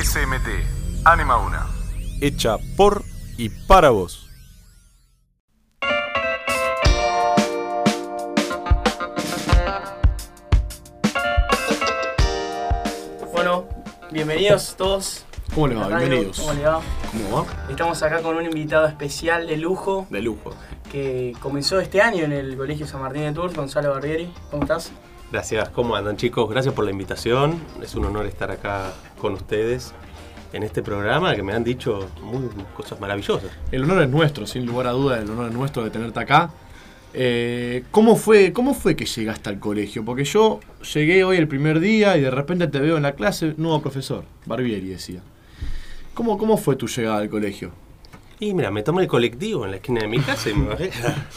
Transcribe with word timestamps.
SMT, 0.00 0.46
Anima 1.04 1.38
Una. 1.38 1.66
Hecha 2.20 2.56
por 2.76 3.02
y 3.36 3.48
para 3.48 3.90
vos. 3.90 4.28
Bueno, 13.32 13.68
bienvenidos 14.12 14.76
todos. 14.76 15.24
¿Cómo 15.52 15.66
le 15.66 15.74
va? 15.74 15.88
radio. 15.88 15.98
Bienvenidos. 15.98 16.38
¿Cómo 16.38 16.52
le 16.52 16.62
va? 16.62 16.80
¿Cómo 17.10 17.36
va? 17.44 17.66
Estamos 17.68 18.00
acá 18.04 18.22
con 18.22 18.36
un 18.36 18.44
invitado 18.44 18.86
especial 18.86 19.48
de 19.48 19.56
lujo 19.56 20.06
De 20.10 20.22
lujo. 20.22 20.54
que 20.92 21.34
comenzó 21.40 21.80
este 21.80 22.00
año 22.00 22.24
en 22.24 22.32
el 22.32 22.56
Colegio 22.56 22.86
San 22.86 23.00
Martín 23.00 23.22
de 23.22 23.32
Tours, 23.32 23.54
Gonzalo 23.54 23.90
Barbieri. 23.90 24.32
¿Cómo 24.50 24.62
estás? 24.62 24.92
Gracias, 25.30 25.68
¿cómo 25.68 25.94
andan 25.94 26.16
chicos? 26.16 26.48
Gracias 26.48 26.72
por 26.72 26.86
la 26.86 26.90
invitación. 26.90 27.60
Es 27.82 27.94
un 27.94 28.06
honor 28.06 28.24
estar 28.24 28.50
acá 28.50 28.94
con 29.20 29.34
ustedes 29.34 29.92
en 30.54 30.62
este 30.62 30.82
programa 30.82 31.36
que 31.36 31.42
me 31.42 31.52
han 31.52 31.62
dicho 31.62 32.08
muy 32.22 32.48
cosas 32.74 32.98
maravillosas. 32.98 33.50
El 33.70 33.84
honor 33.84 34.04
es 34.04 34.08
nuestro, 34.08 34.46
sin 34.46 34.64
lugar 34.64 34.86
a 34.86 34.92
duda, 34.92 35.18
el 35.18 35.28
honor 35.28 35.48
es 35.48 35.54
nuestro 35.54 35.84
de 35.84 35.90
tenerte 35.90 36.18
acá. 36.18 36.50
Eh, 37.12 37.84
¿cómo, 37.90 38.16
fue, 38.16 38.54
¿Cómo 38.54 38.72
fue 38.72 38.96
que 38.96 39.04
llegaste 39.04 39.50
al 39.50 39.58
colegio? 39.58 40.02
Porque 40.02 40.24
yo 40.24 40.60
llegué 40.94 41.24
hoy 41.24 41.36
el 41.36 41.46
primer 41.46 41.78
día 41.78 42.16
y 42.16 42.22
de 42.22 42.30
repente 42.30 42.66
te 42.66 42.78
veo 42.80 42.96
en 42.96 43.02
la 43.02 43.12
clase, 43.12 43.52
nuevo 43.58 43.82
profesor, 43.82 44.24
Barbieri 44.46 44.88
decía. 44.88 45.20
¿Cómo, 46.14 46.38
¿Cómo 46.38 46.56
fue 46.56 46.74
tu 46.76 46.88
llegada 46.88 47.18
al 47.18 47.28
colegio? 47.28 47.72
Y 48.40 48.54
mira, 48.54 48.70
me 48.70 48.82
tomé 48.82 49.02
el 49.02 49.08
colectivo 49.08 49.64
en 49.64 49.72
la 49.72 49.76
esquina 49.78 50.00
de 50.00 50.08
mi 50.08 50.20
casa 50.20 50.50
y 50.50 50.54
me 50.54 50.68
bajé. 50.68 50.90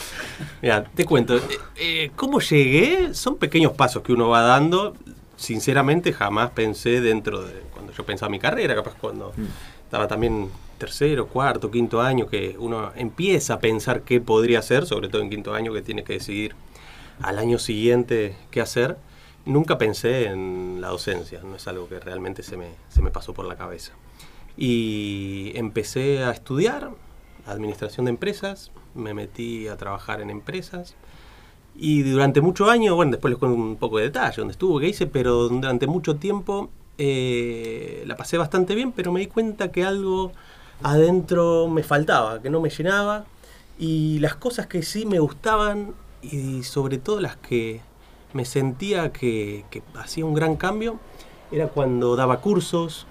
mira, 0.62 0.84
te 0.84 1.06
cuento, 1.06 1.36
eh, 1.36 1.42
eh, 1.78 2.12
¿cómo 2.16 2.40
llegué? 2.40 3.14
Son 3.14 3.38
pequeños 3.38 3.74
pasos 3.74 4.04
que 4.04 4.14
uno 4.14 4.30
va 4.30 4.42
dando. 4.42 4.96
Sinceramente 5.36 6.14
jamás 6.14 6.52
pensé 6.52 7.02
dentro 7.02 7.42
de 7.44 7.54
cuando 7.74 7.92
yo 7.94 8.06
pensaba 8.06 8.30
mi 8.30 8.38
carrera, 8.38 8.76
capaz 8.76 8.94
cuando 9.00 9.34
estaba 9.84 10.08
también 10.08 10.50
tercero, 10.78 11.28
cuarto, 11.28 11.72
quinto 11.72 12.02
año, 12.02 12.28
que 12.28 12.56
uno 12.60 12.92
empieza 12.96 13.56
a 13.56 13.60
pensar 13.60 14.04
qué 14.04 14.22
podría 14.22 14.60
hacer, 14.60 14.86
sobre 14.86 15.10
todo 15.10 15.24
en 15.24 15.32
quinto 15.32 15.56
año 15.56 15.74
que 15.74 15.82
tiene 15.82 16.04
que 16.04 16.14
decidir 16.14 16.56
al 17.22 17.40
año 17.40 17.58
siguiente 17.58 18.36
qué 18.52 18.62
hacer. 18.62 18.98
Nunca 19.46 19.80
pensé 19.80 20.26
en 20.26 20.78
la 20.82 20.90
docencia, 20.90 21.42
no 21.44 21.56
es 21.56 21.68
algo 21.68 21.90
que 21.90 22.00
realmente 22.00 22.44
se 22.44 22.58
me, 22.58 22.68
se 22.90 23.02
me 23.02 23.10
pasó 23.10 23.34
por 23.34 23.46
la 23.46 23.56
cabeza. 23.56 23.94
Y 24.58 25.52
empecé 25.56 26.24
a 26.24 26.32
estudiar 26.32 26.92
administración 27.46 28.06
de 28.06 28.12
empresas, 28.12 28.72
me 28.94 29.14
metí 29.14 29.68
a 29.68 29.78
trabajar 29.78 30.22
en 30.22 30.30
empresas. 30.30 30.96
Y 31.76 32.04
durante 32.04 32.42
muchos 32.42 32.70
años, 32.70 32.96
bueno, 32.96 33.12
después 33.12 33.32
les 33.32 33.40
cuento 33.40 33.58
un 33.58 33.78
poco 33.78 33.98
de 33.98 34.06
detalle, 34.06 34.36
dónde 34.38 34.52
estuve, 34.52 34.82
qué 34.82 34.90
hice, 34.90 35.08
pero 35.08 35.48
durante 35.48 35.88
mucho 35.88 36.18
tiempo 36.18 36.70
eh, 36.98 38.04
la 38.06 38.18
pasé 38.18 38.38
bastante 38.38 38.76
bien, 38.76 38.92
pero 38.92 39.12
me 39.12 39.22
di 39.22 39.28
cuenta 39.28 39.72
que 39.72 39.84
algo 39.84 40.32
adentro 40.84 41.68
me 41.68 41.84
faltaba, 41.84 42.42
que 42.42 42.50
no 42.50 42.60
me 42.62 42.70
llenaba. 42.70 43.26
Y 43.80 44.20
las 44.20 44.36
cosas 44.36 44.68
que 44.68 44.84
sí 44.84 45.06
me 45.06 45.20
gustaban, 45.20 45.94
y 46.22 46.64
sobre 46.64 46.98
todo 46.98 47.20
las 47.20 47.38
que 47.38 47.82
me 48.34 48.46
sentía 48.46 49.12
que, 49.12 49.66
que 49.72 49.82
hacía 49.96 50.26
un 50.26 50.34
gran 50.34 50.58
cambio, 50.58 51.00
era 51.52 51.68
cuando 51.68 52.16
daba 52.16 52.42
cursos, 52.42 53.08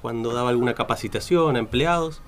cuando 0.00 0.32
daba 0.32 0.50
alguna 0.50 0.74
capacitación 0.74 1.56
a 1.56 1.58
empleados. 1.58 2.22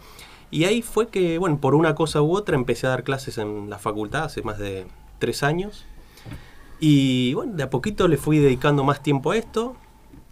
Y 0.50 0.64
ahí 0.64 0.82
fue 0.82 1.08
que, 1.08 1.38
bueno, 1.38 1.58
por 1.58 1.74
una 1.74 1.94
cosa 1.94 2.22
u 2.22 2.36
otra 2.36 2.54
empecé 2.54 2.86
a 2.86 2.90
dar 2.90 3.02
clases 3.04 3.38
en 3.38 3.68
la 3.70 3.78
facultad 3.78 4.24
hace 4.24 4.42
más 4.42 4.58
de 4.58 4.86
tres 5.18 5.42
años. 5.42 5.84
Y 6.80 7.34
bueno, 7.34 7.54
de 7.54 7.62
a 7.62 7.70
poquito 7.70 8.08
le 8.08 8.16
fui 8.16 8.38
dedicando 8.38 8.84
más 8.84 9.02
tiempo 9.02 9.30
a 9.32 9.36
esto. 9.36 9.76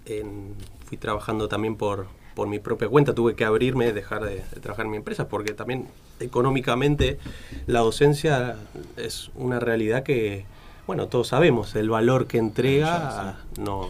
En- 0.06 0.54
fui 0.86 0.98
trabajando 0.98 1.48
también 1.48 1.76
por, 1.76 2.06
por 2.34 2.46
mi 2.48 2.58
propia 2.58 2.88
cuenta. 2.88 3.14
Tuve 3.14 3.34
que 3.34 3.44
abrirme, 3.44 3.92
dejar 3.92 4.24
de, 4.24 4.36
de 4.36 4.60
trabajar 4.60 4.84
en 4.84 4.90
mi 4.90 4.96
empresa, 4.98 5.28
porque 5.28 5.54
también 5.54 5.88
económicamente 6.20 7.18
la 7.66 7.80
docencia 7.80 8.56
es 8.96 9.30
una 9.34 9.58
realidad 9.58 10.02
que, 10.02 10.44
bueno, 10.92 11.08
todos 11.08 11.28
sabemos, 11.28 11.74
el 11.74 11.88
valor 11.88 12.26
que 12.26 12.36
entrega 12.36 13.38
no, 13.58 13.88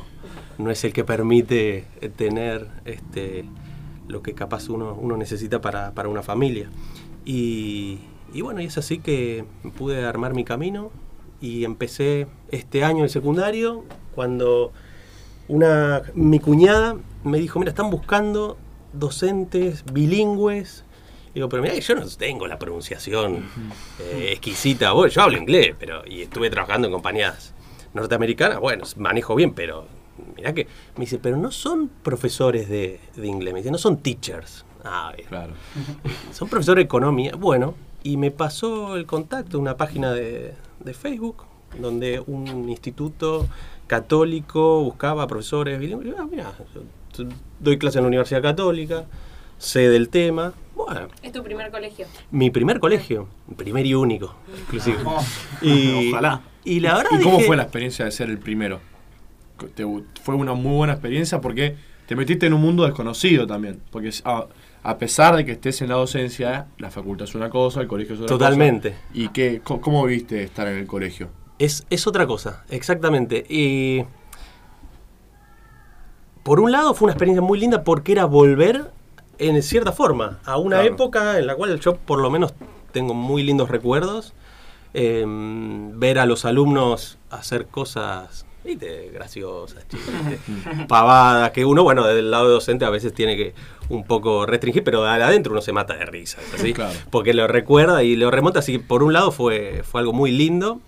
no 0.56 0.70
es 0.70 0.84
el 0.84 0.92
que 0.92 1.02
permite 1.02 1.84
eh, 2.00 2.08
tener 2.08 2.68
este, 2.84 3.44
lo 4.06 4.22
que 4.22 4.34
capaz 4.34 4.68
uno, 4.68 4.94
uno 4.94 5.16
necesita 5.16 5.60
para, 5.60 5.90
para 5.94 6.08
una 6.08 6.22
familia. 6.22 6.70
Y, 7.24 7.98
y 8.32 8.40
bueno, 8.42 8.60
y 8.60 8.66
es 8.66 8.78
así 8.78 9.00
que 9.00 9.44
pude 9.76 10.04
armar 10.04 10.32
mi 10.32 10.44
camino 10.44 10.92
y 11.40 11.64
empecé 11.64 12.28
este 12.52 12.84
año 12.84 13.02
el 13.02 13.10
secundario 13.10 13.82
cuando 14.14 14.70
una, 15.48 16.02
mi 16.14 16.38
cuñada 16.38 16.98
me 17.24 17.40
dijo, 17.40 17.58
mira, 17.58 17.70
están 17.70 17.90
buscando 17.90 18.58
docentes 18.92 19.82
bilingües. 19.92 20.84
Digo, 21.34 21.48
pero 21.48 21.62
mira, 21.62 21.74
yo 21.74 21.94
no 21.94 22.06
tengo 22.06 22.46
la 22.46 22.58
pronunciación 22.58 23.48
eh, 23.98 24.30
exquisita. 24.32 24.92
Bueno, 24.92 25.10
yo 25.10 25.22
hablo 25.22 25.38
inglés, 25.38 25.74
pero 25.78 26.02
y 26.06 26.22
estuve 26.22 26.50
trabajando 26.50 26.88
en 26.88 26.92
compañías 26.92 27.54
norteamericanas. 27.94 28.60
Bueno, 28.60 28.84
manejo 28.96 29.34
bien, 29.34 29.54
pero 29.54 29.86
mira 30.36 30.52
que 30.52 30.66
me 30.96 31.04
dice, 31.04 31.18
pero 31.18 31.36
no 31.36 31.50
son 31.50 31.88
profesores 32.02 32.68
de, 32.68 33.00
de 33.16 33.26
inglés. 33.26 33.54
Me 33.54 33.60
dice, 33.60 33.70
no 33.70 33.78
son 33.78 33.98
teachers. 33.98 34.64
Ah, 34.84 35.12
bien. 35.16 35.28
Claro. 35.28 35.52
Son 36.32 36.48
profesores 36.48 36.82
de 36.82 36.86
economía. 36.86 37.36
Bueno, 37.36 37.76
y 38.02 38.16
me 38.16 38.32
pasó 38.32 38.96
el 38.96 39.06
contacto, 39.06 39.60
una 39.60 39.76
página 39.76 40.12
de, 40.12 40.54
de 40.80 40.94
Facebook, 40.94 41.44
donde 41.80 42.20
un 42.26 42.68
instituto 42.68 43.46
católico 43.86 44.82
buscaba 44.82 45.26
profesores 45.26 45.78
bilingües. 45.78 46.16
Ah, 46.18 46.26
mira, 46.28 46.52
doy 47.60 47.78
clase 47.78 47.98
en 47.98 48.04
la 48.04 48.08
Universidad 48.08 48.42
Católica, 48.42 49.04
sé 49.58 49.88
del 49.88 50.08
tema. 50.08 50.52
Bueno, 50.86 51.08
Es 51.22 51.32
tu 51.32 51.42
primer 51.42 51.70
colegio. 51.70 52.06
mi 52.30 52.50
primer 52.50 52.80
colegio, 52.80 53.28
primer 53.56 53.86
y 53.86 53.94
único, 53.94 54.34
inclusive. 54.60 54.98
Oh, 55.04 55.20
Y, 55.60 56.08
Ojalá. 56.12 56.40
Y 56.64 56.80
la 56.80 56.94
verdad 56.96 57.10
¿Y 57.18 57.22
cómo 57.22 57.40
fue 57.40 57.56
la 57.56 57.62
experiencia 57.64 58.04
de 58.04 58.10
ser 58.12 58.30
el 58.30 58.38
primero? 58.38 58.80
Te- 59.74 59.84
fue 60.22 60.34
una 60.34 60.54
muy 60.54 60.74
buena 60.76 60.92
experiencia 60.94 61.40
porque 61.40 61.76
te 62.06 62.16
metiste 62.16 62.46
en 62.46 62.52
un 62.54 62.60
mundo 62.60 62.84
desconocido 62.84 63.46
también. 63.46 63.80
Porque 63.90 64.10
a, 64.24 64.46
a 64.82 64.98
pesar 64.98 65.36
de 65.36 65.44
que 65.44 65.52
estés 65.52 65.80
en 65.82 65.88
la 65.88 65.94
docencia, 65.96 66.66
la 66.78 66.90
facultad 66.90 67.24
es 67.28 67.34
una 67.34 67.48
cosa, 67.50 67.80
el 67.80 67.86
colegio 67.88 68.14
es 68.14 68.20
otra 68.22 68.36
Totalmente. 68.36 68.90
cosa. 68.90 69.02
¿Y 69.14 69.28
qué, 69.28 69.60
co- 69.62 69.80
cómo 69.80 70.04
viste 70.06 70.42
estar 70.42 70.66
en 70.68 70.78
el 70.78 70.86
colegio? 70.86 71.28
Es, 71.58 71.86
es 71.90 72.06
otra 72.06 72.26
cosa, 72.26 72.64
exactamente. 72.70 73.44
Y 73.48 74.04
por 76.42 76.58
un 76.60 76.72
lado 76.72 76.92
fue 76.94 77.06
una 77.06 77.12
experiencia 77.12 77.42
muy 77.42 77.58
linda 77.58 77.84
porque 77.84 78.12
era 78.12 78.24
volver 78.24 78.90
en 79.48 79.62
cierta 79.62 79.92
forma 79.92 80.38
a 80.44 80.56
una 80.58 80.80
Claro. 80.80 80.94
época 80.94 81.38
en 81.38 81.46
la 81.46 81.54
cual 81.54 81.78
yo 81.80 81.96
por 81.96 82.20
lo 82.20 82.30
menos 82.30 82.54
tengo 82.92 83.14
muy 83.14 83.42
lindos 83.42 83.68
recuerdos. 83.70 84.32
Eh, 84.94 85.24
ver 85.26 86.18
a 86.18 86.26
los 86.26 86.44
alumnos 86.44 87.16
hacer 87.30 87.64
cosas 87.66 88.44
¿viste? 88.62 89.10
graciosas, 89.12 89.88
chistes, 89.88 90.12
pavadas, 90.88 91.50
que 91.52 91.64
uno, 91.64 91.82
bueno, 91.82 92.06
del 92.06 92.30
lado 92.30 92.48
docente 92.50 92.84
a 92.84 92.90
veces 92.90 93.14
tiene 93.14 93.34
que 93.36 93.54
un 93.88 94.04
poco 94.04 94.44
restringir, 94.44 94.84
pero 94.84 95.02
de 95.02 95.08
adentro 95.08 95.50
uno 95.52 95.62
se 95.62 95.72
mata 95.72 95.94
de 95.94 96.04
risa, 96.04 96.38
¿es 96.46 96.60
así? 96.60 96.74
Claro. 96.74 96.92
Porque 97.10 97.32
lo 97.32 97.46
recuerda 97.46 98.02
y 98.02 98.16
lo 98.16 98.30
remonta, 98.30 98.58
así 98.58 98.72
que 98.72 98.80
por 98.80 99.02
un 99.02 99.14
lado 99.14 99.32
fue, 99.32 99.82
fue 99.82 100.00
algo 100.02 100.12
muy 100.12 100.30
lindo, 100.30 100.80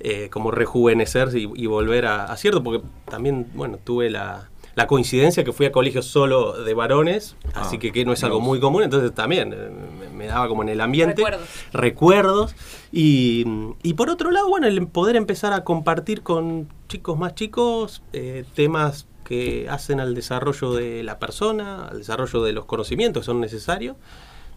eh, 0.00 0.28
como 0.30 0.50
rejuvenecerse 0.50 1.38
y, 1.38 1.48
y 1.54 1.66
volver 1.66 2.06
a, 2.06 2.24
a 2.24 2.36
cierto, 2.36 2.60
porque 2.62 2.84
también, 3.08 3.46
bueno, 3.54 3.78
tuve 3.82 4.10
la, 4.10 4.50
la 4.74 4.86
coincidencia 4.86 5.44
que 5.44 5.52
fui 5.52 5.66
a 5.66 5.72
colegios 5.72 6.06
solo 6.06 6.64
de 6.64 6.74
varones, 6.74 7.36
así 7.54 7.76
Ah, 7.76 7.78
que, 7.78 7.92
que 7.92 8.04
no 8.04 8.12
es 8.12 8.24
algo 8.24 8.40
muy 8.40 8.58
común, 8.60 8.82
entonces 8.82 9.14
también 9.14 9.52
eh, 9.52 9.70
me, 10.00 10.08
me 10.08 10.26
daba 10.26 10.48
como 10.48 10.62
en 10.62 10.68
el 10.70 10.80
ambiente 10.80 11.14
Recuerdos. 11.16 11.48
recuerdos. 11.72 12.54
Y, 12.92 13.44
y 13.82 13.94
por 13.94 14.10
otro 14.10 14.30
lado, 14.30 14.48
bueno, 14.48 14.66
el 14.66 14.86
poder 14.88 15.16
empezar 15.16 15.52
a 15.52 15.62
compartir 15.64 16.22
con 16.22 16.68
chicos 16.88 17.18
más 17.18 17.34
chicos 17.34 18.02
eh, 18.12 18.44
temas 18.54 19.06
que 19.24 19.68
hacen 19.70 20.00
al 20.00 20.14
desarrollo 20.14 20.72
de 20.74 21.02
la 21.02 21.18
persona, 21.18 21.86
al 21.88 21.98
desarrollo 21.98 22.42
de 22.42 22.52
los 22.52 22.64
conocimientos 22.66 23.22
que 23.22 23.26
son 23.26 23.40
necesarios, 23.40 23.96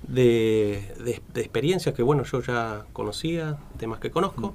de, 0.04 0.94
de- 1.04 1.22
de 1.34 1.42
experiencias 1.42 1.96
que, 1.96 2.04
bueno, 2.04 2.24
yo 2.24 2.42
ya 2.42 2.86
conocía, 2.94 3.58
temas 3.78 4.00
que 4.00 4.12
conozco. 4.12 4.54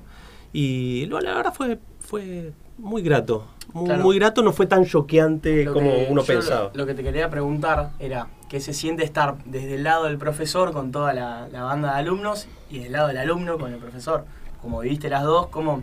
Y 0.52 1.06
lo- 1.06 1.20
la 1.20 1.34
verdad 1.34 1.54
fue, 1.54 1.78
fue 2.00 2.52
muy 2.78 3.02
grato. 3.02 3.44
Muy, 3.72 3.86
Claro. 3.86 4.02
muy 4.02 4.18
grato, 4.18 4.42
no 4.42 4.52
fue 4.52 4.66
tan 4.66 4.84
choqueante 4.84 5.64
como 5.66 5.90
uno 6.08 6.22
pensaba. 6.22 6.70
Lo, 6.74 6.80
lo 6.80 6.86
que 6.86 6.94
te 6.94 7.02
quería 7.02 7.30
preguntar 7.30 7.90
era 7.98 8.26
qué 8.50 8.60
se 8.60 8.74
siente 8.74 9.02
estar 9.04 9.36
desde 9.46 9.76
el 9.76 9.84
lado 9.84 10.04
del 10.04 10.18
profesor 10.18 10.72
con 10.72 10.92
toda 10.92 11.14
la, 11.14 11.48
la 11.50 11.62
banda 11.62 11.94
de 11.94 12.00
alumnos 12.00 12.48
y 12.70 12.80
del 12.80 12.92
lado 12.92 13.08
del 13.08 13.16
alumno 13.18 13.56
con 13.58 13.72
el 13.72 13.78
profesor. 13.78 14.24
Como 14.60 14.80
viviste 14.80 15.08
las 15.08 15.22
dos, 15.24 15.46
¿cómo 15.48 15.82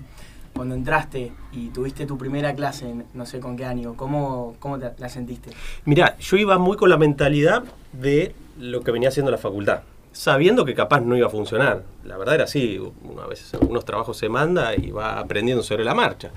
cuando 0.53 0.75
entraste 0.75 1.31
y 1.51 1.69
tuviste 1.69 2.06
tu 2.06 2.18
primera 2.18 2.53
clase, 2.53 2.94
no 3.13 3.25
sé 3.25 3.39
con 3.39 3.56
qué 3.57 3.65
año, 3.65 3.95
cómo, 3.95 4.56
cómo 4.59 4.77
te 4.77 4.92
la 4.97 5.09
sentiste? 5.09 5.51
Mirá, 5.85 6.18
yo 6.19 6.38
iba 6.38 6.57
muy 6.59 6.77
con 6.77 6.89
la 6.89 6.97
mentalidad 6.97 7.63
de 7.94 8.35
lo 8.59 8.81
que 8.81 8.92
venía 8.92 9.09
haciendo 9.09 9.31
la 9.31 9.38
facultad, 9.38 9.81
sabiendo 10.12 10.63
que 10.65 10.75
capaz 10.75 11.00
no 11.01 11.15
iba 11.18 11.27
a 11.27 11.30
funcionar. 11.31 11.83
La 12.03 12.18
verdad 12.18 12.35
era 12.35 12.44
así, 12.44 12.77
uno 13.03 13.21
a 13.21 13.27
veces 13.27 13.53
algunos 13.53 13.83
trabajos 13.85 14.18
se 14.18 14.30
manda 14.30 14.75
y 14.75 14.92
va 14.92 15.18
aprendiendo 15.19 15.63
sobre 15.63 15.83
la 15.85 15.95
marcha. 15.95 16.31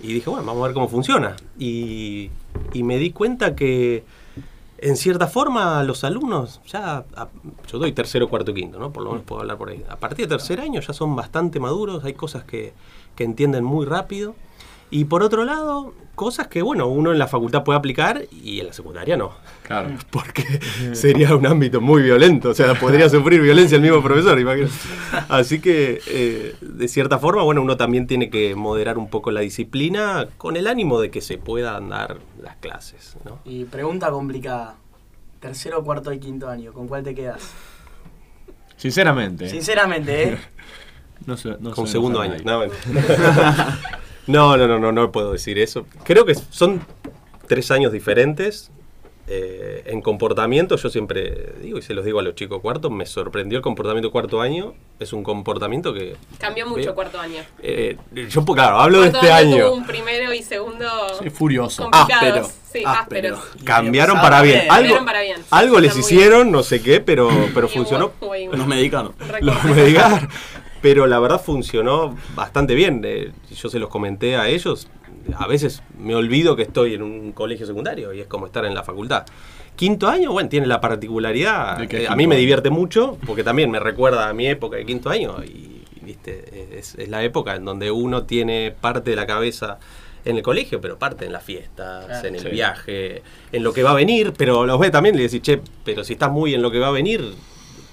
Y 0.00 0.12
dije, 0.12 0.30
bueno, 0.30 0.44
vamos 0.46 0.62
a 0.62 0.66
ver 0.66 0.74
cómo 0.74 0.88
funciona. 0.88 1.34
Y, 1.58 2.30
y 2.72 2.82
me 2.82 2.98
di 2.98 3.10
cuenta 3.10 3.54
que 3.56 4.04
en 4.80 4.96
cierta 4.96 5.26
forma, 5.26 5.82
los 5.82 6.04
alumnos 6.04 6.60
ya, 6.68 7.04
a- 7.16 7.28
yo 7.70 7.78
doy 7.78 7.90
tercero, 7.92 8.28
cuarto 8.28 8.54
quinto, 8.54 8.78
¿no? 8.78 8.92
Por 8.92 9.02
lo 9.02 9.10
menos 9.10 9.24
puedo 9.26 9.40
hablar 9.40 9.58
por 9.58 9.70
ahí. 9.70 9.84
A 9.88 9.96
partir 9.96 10.26
de 10.28 10.36
tercer 10.36 10.60
año 10.60 10.80
ya 10.80 10.92
son 10.92 11.16
bastante 11.16 11.58
maduros, 11.58 12.04
hay 12.04 12.12
cosas 12.14 12.44
que, 12.44 12.72
que 13.16 13.24
entienden 13.24 13.64
muy 13.64 13.86
rápido. 13.86 14.36
Y 14.90 15.04
por 15.04 15.22
otro 15.22 15.44
lado, 15.44 15.92
cosas 16.14 16.48
que, 16.48 16.62
bueno, 16.62 16.86
uno 16.88 17.12
en 17.12 17.18
la 17.18 17.28
facultad 17.28 17.62
puede 17.62 17.78
aplicar 17.78 18.22
y 18.32 18.60
en 18.60 18.66
la 18.68 18.72
secundaria 18.72 19.16
no. 19.16 19.32
Claro. 19.62 19.90
Porque 20.10 20.44
sería 20.92 21.34
un 21.36 21.46
ámbito 21.46 21.80
muy 21.80 22.02
violento, 22.02 22.50
o 22.50 22.54
sea, 22.54 22.74
podría 22.74 23.08
sufrir 23.08 23.40
violencia 23.42 23.76
el 23.76 23.82
mismo 23.82 24.02
profesor, 24.02 24.38
imagínate. 24.40 24.72
Así 25.28 25.60
que, 25.60 26.00
eh, 26.06 26.56
de 26.60 26.88
cierta 26.88 27.18
forma, 27.18 27.42
bueno, 27.42 27.60
uno 27.62 27.76
también 27.76 28.06
tiene 28.06 28.30
que 28.30 28.54
moderar 28.54 28.96
un 28.98 29.10
poco 29.10 29.30
la 29.30 29.40
disciplina 29.40 30.26
con 30.38 30.56
el 30.56 30.66
ánimo 30.66 31.00
de 31.00 31.10
que 31.10 31.20
se 31.20 31.36
puedan 31.38 31.90
dar 31.90 32.16
las 32.42 32.56
clases, 32.56 33.16
¿no? 33.24 33.40
Y 33.44 33.64
pregunta 33.64 34.10
complicada. 34.10 34.76
Tercero, 35.40 35.84
cuarto 35.84 36.12
y 36.12 36.18
quinto 36.18 36.48
año, 36.48 36.72
¿con 36.72 36.88
cuál 36.88 37.04
te 37.04 37.14
quedas? 37.14 37.52
Sinceramente. 38.76 39.48
Sinceramente, 39.48 40.22
¿eh? 40.30 40.38
No 41.26 41.36
sé, 41.36 41.56
no 41.60 41.72
Con 41.72 41.86
sé 41.86 41.92
segundo 41.92 42.20
año. 42.20 42.34
a 42.34 42.38
nadie. 42.38 42.70
No, 44.28 44.56
no, 44.56 44.68
no, 44.68 44.78
no, 44.78 44.92
no, 44.92 45.10
puedo 45.10 45.32
decir 45.32 45.58
eso. 45.58 45.86
Creo 46.04 46.24
que 46.24 46.34
son 46.36 46.80
tres 47.46 47.70
años 47.70 47.92
diferentes. 47.92 48.70
Eh, 49.30 49.82
en 49.84 50.00
comportamiento, 50.00 50.76
yo 50.76 50.88
siempre 50.88 51.52
digo, 51.60 51.76
y 51.76 51.82
se 51.82 51.92
los 51.92 52.02
digo 52.02 52.18
a 52.18 52.22
los 52.22 52.34
chicos 52.34 52.62
cuartos, 52.62 52.90
me 52.90 53.04
sorprendió 53.04 53.58
el 53.58 53.62
comportamiento 53.62 54.10
cuarto 54.10 54.40
año. 54.40 54.72
Es 54.98 55.12
un 55.12 55.22
comportamiento 55.22 55.92
que. 55.92 56.16
Cambió 56.38 56.66
mucho 56.66 56.80
Veo. 56.80 56.94
cuarto 56.94 57.20
año. 57.20 57.42
eh, 57.62 57.98
yo, 58.30 58.42
claro, 58.46 58.80
hablo 58.80 59.02
de 59.02 59.10
Cuarto 59.10 59.26
este 59.26 59.32
año 59.32 59.54
año. 59.56 59.64
tuvo 59.66 59.74
un 59.76 59.86
primero 59.86 60.32
y 60.32 60.42
segundo 60.42 60.86
Sí, 61.22 61.28
furioso. 61.28 61.90
complicados. 61.90 62.22
Áspero, 62.22 62.46
Sí, 62.72 62.82
áspero. 62.86 63.36
ásperos. 63.36 63.40
Cambiaron 63.64 64.16
para 64.18 64.40
bien. 64.40 64.60
Algo, 64.60 64.72
Cambiaron 64.76 65.04
para 65.04 65.20
bien. 65.20 65.36
algo 65.50 65.78
les 65.80 65.94
hicieron, 65.96 66.50
no 66.50 66.62
sé 66.62 66.80
qué, 66.80 67.00
pero, 67.00 67.28
pero 67.52 67.68
funcionó. 67.68 68.12
Nos 68.52 68.66
medicaron. 68.66 69.12
Los 69.42 69.62
recorte. 69.62 70.26
Pero 70.80 71.06
la 71.06 71.18
verdad 71.18 71.40
funcionó 71.40 72.16
bastante 72.34 72.74
bien. 72.74 73.02
Eh, 73.04 73.32
yo 73.54 73.68
se 73.68 73.78
los 73.78 73.88
comenté 73.88 74.36
a 74.36 74.48
ellos. 74.48 74.88
A 75.36 75.46
veces 75.46 75.82
me 75.98 76.14
olvido 76.14 76.56
que 76.56 76.62
estoy 76.62 76.94
en 76.94 77.02
un 77.02 77.32
colegio 77.32 77.66
secundario 77.66 78.12
y 78.12 78.20
es 78.20 78.26
como 78.26 78.46
estar 78.46 78.64
en 78.64 78.74
la 78.74 78.82
facultad. 78.82 79.26
Quinto 79.76 80.08
año, 80.08 80.32
bueno, 80.32 80.48
tiene 80.48 80.66
la 80.66 80.80
particularidad. 80.80 81.78
¿De 81.78 81.88
qué 81.88 82.04
eh, 82.04 82.08
a 82.08 82.16
mí 82.16 82.26
me 82.26 82.36
divierte 82.36 82.70
mucho 82.70 83.18
porque 83.26 83.44
también 83.44 83.70
me 83.70 83.78
recuerda 83.80 84.28
a 84.28 84.32
mi 84.32 84.46
época 84.46 84.76
de 84.76 84.86
quinto 84.86 85.10
año 85.10 85.36
y, 85.44 85.84
viste, 86.02 86.68
es, 86.78 86.94
es 86.96 87.08
la 87.08 87.22
época 87.22 87.54
en 87.56 87.64
donde 87.64 87.90
uno 87.90 88.24
tiene 88.24 88.74
parte 88.80 89.10
de 89.10 89.16
la 89.16 89.26
cabeza 89.26 89.78
en 90.24 90.36
el 90.36 90.42
colegio, 90.42 90.80
pero 90.80 90.98
parte 90.98 91.26
en 91.26 91.32
las 91.32 91.44
fiestas, 91.44 92.06
Claro. 92.06 92.28
en 92.28 92.34
el 92.34 92.40
Sí. 92.42 92.48
viaje, 92.48 93.22
en 93.52 93.62
lo 93.62 93.72
que 93.72 93.82
va 93.82 93.90
a 93.92 93.94
venir, 93.94 94.32
pero 94.36 94.66
los 94.66 94.78
ve 94.80 94.90
también 94.90 95.14
y 95.14 95.18
le 95.18 95.24
decís, 95.24 95.42
che, 95.42 95.60
pero 95.84 96.02
si 96.04 96.14
estás 96.14 96.30
muy 96.30 96.54
en 96.54 96.62
lo 96.62 96.70
que 96.70 96.78
va 96.78 96.88
a 96.88 96.92
venir, 96.92 97.34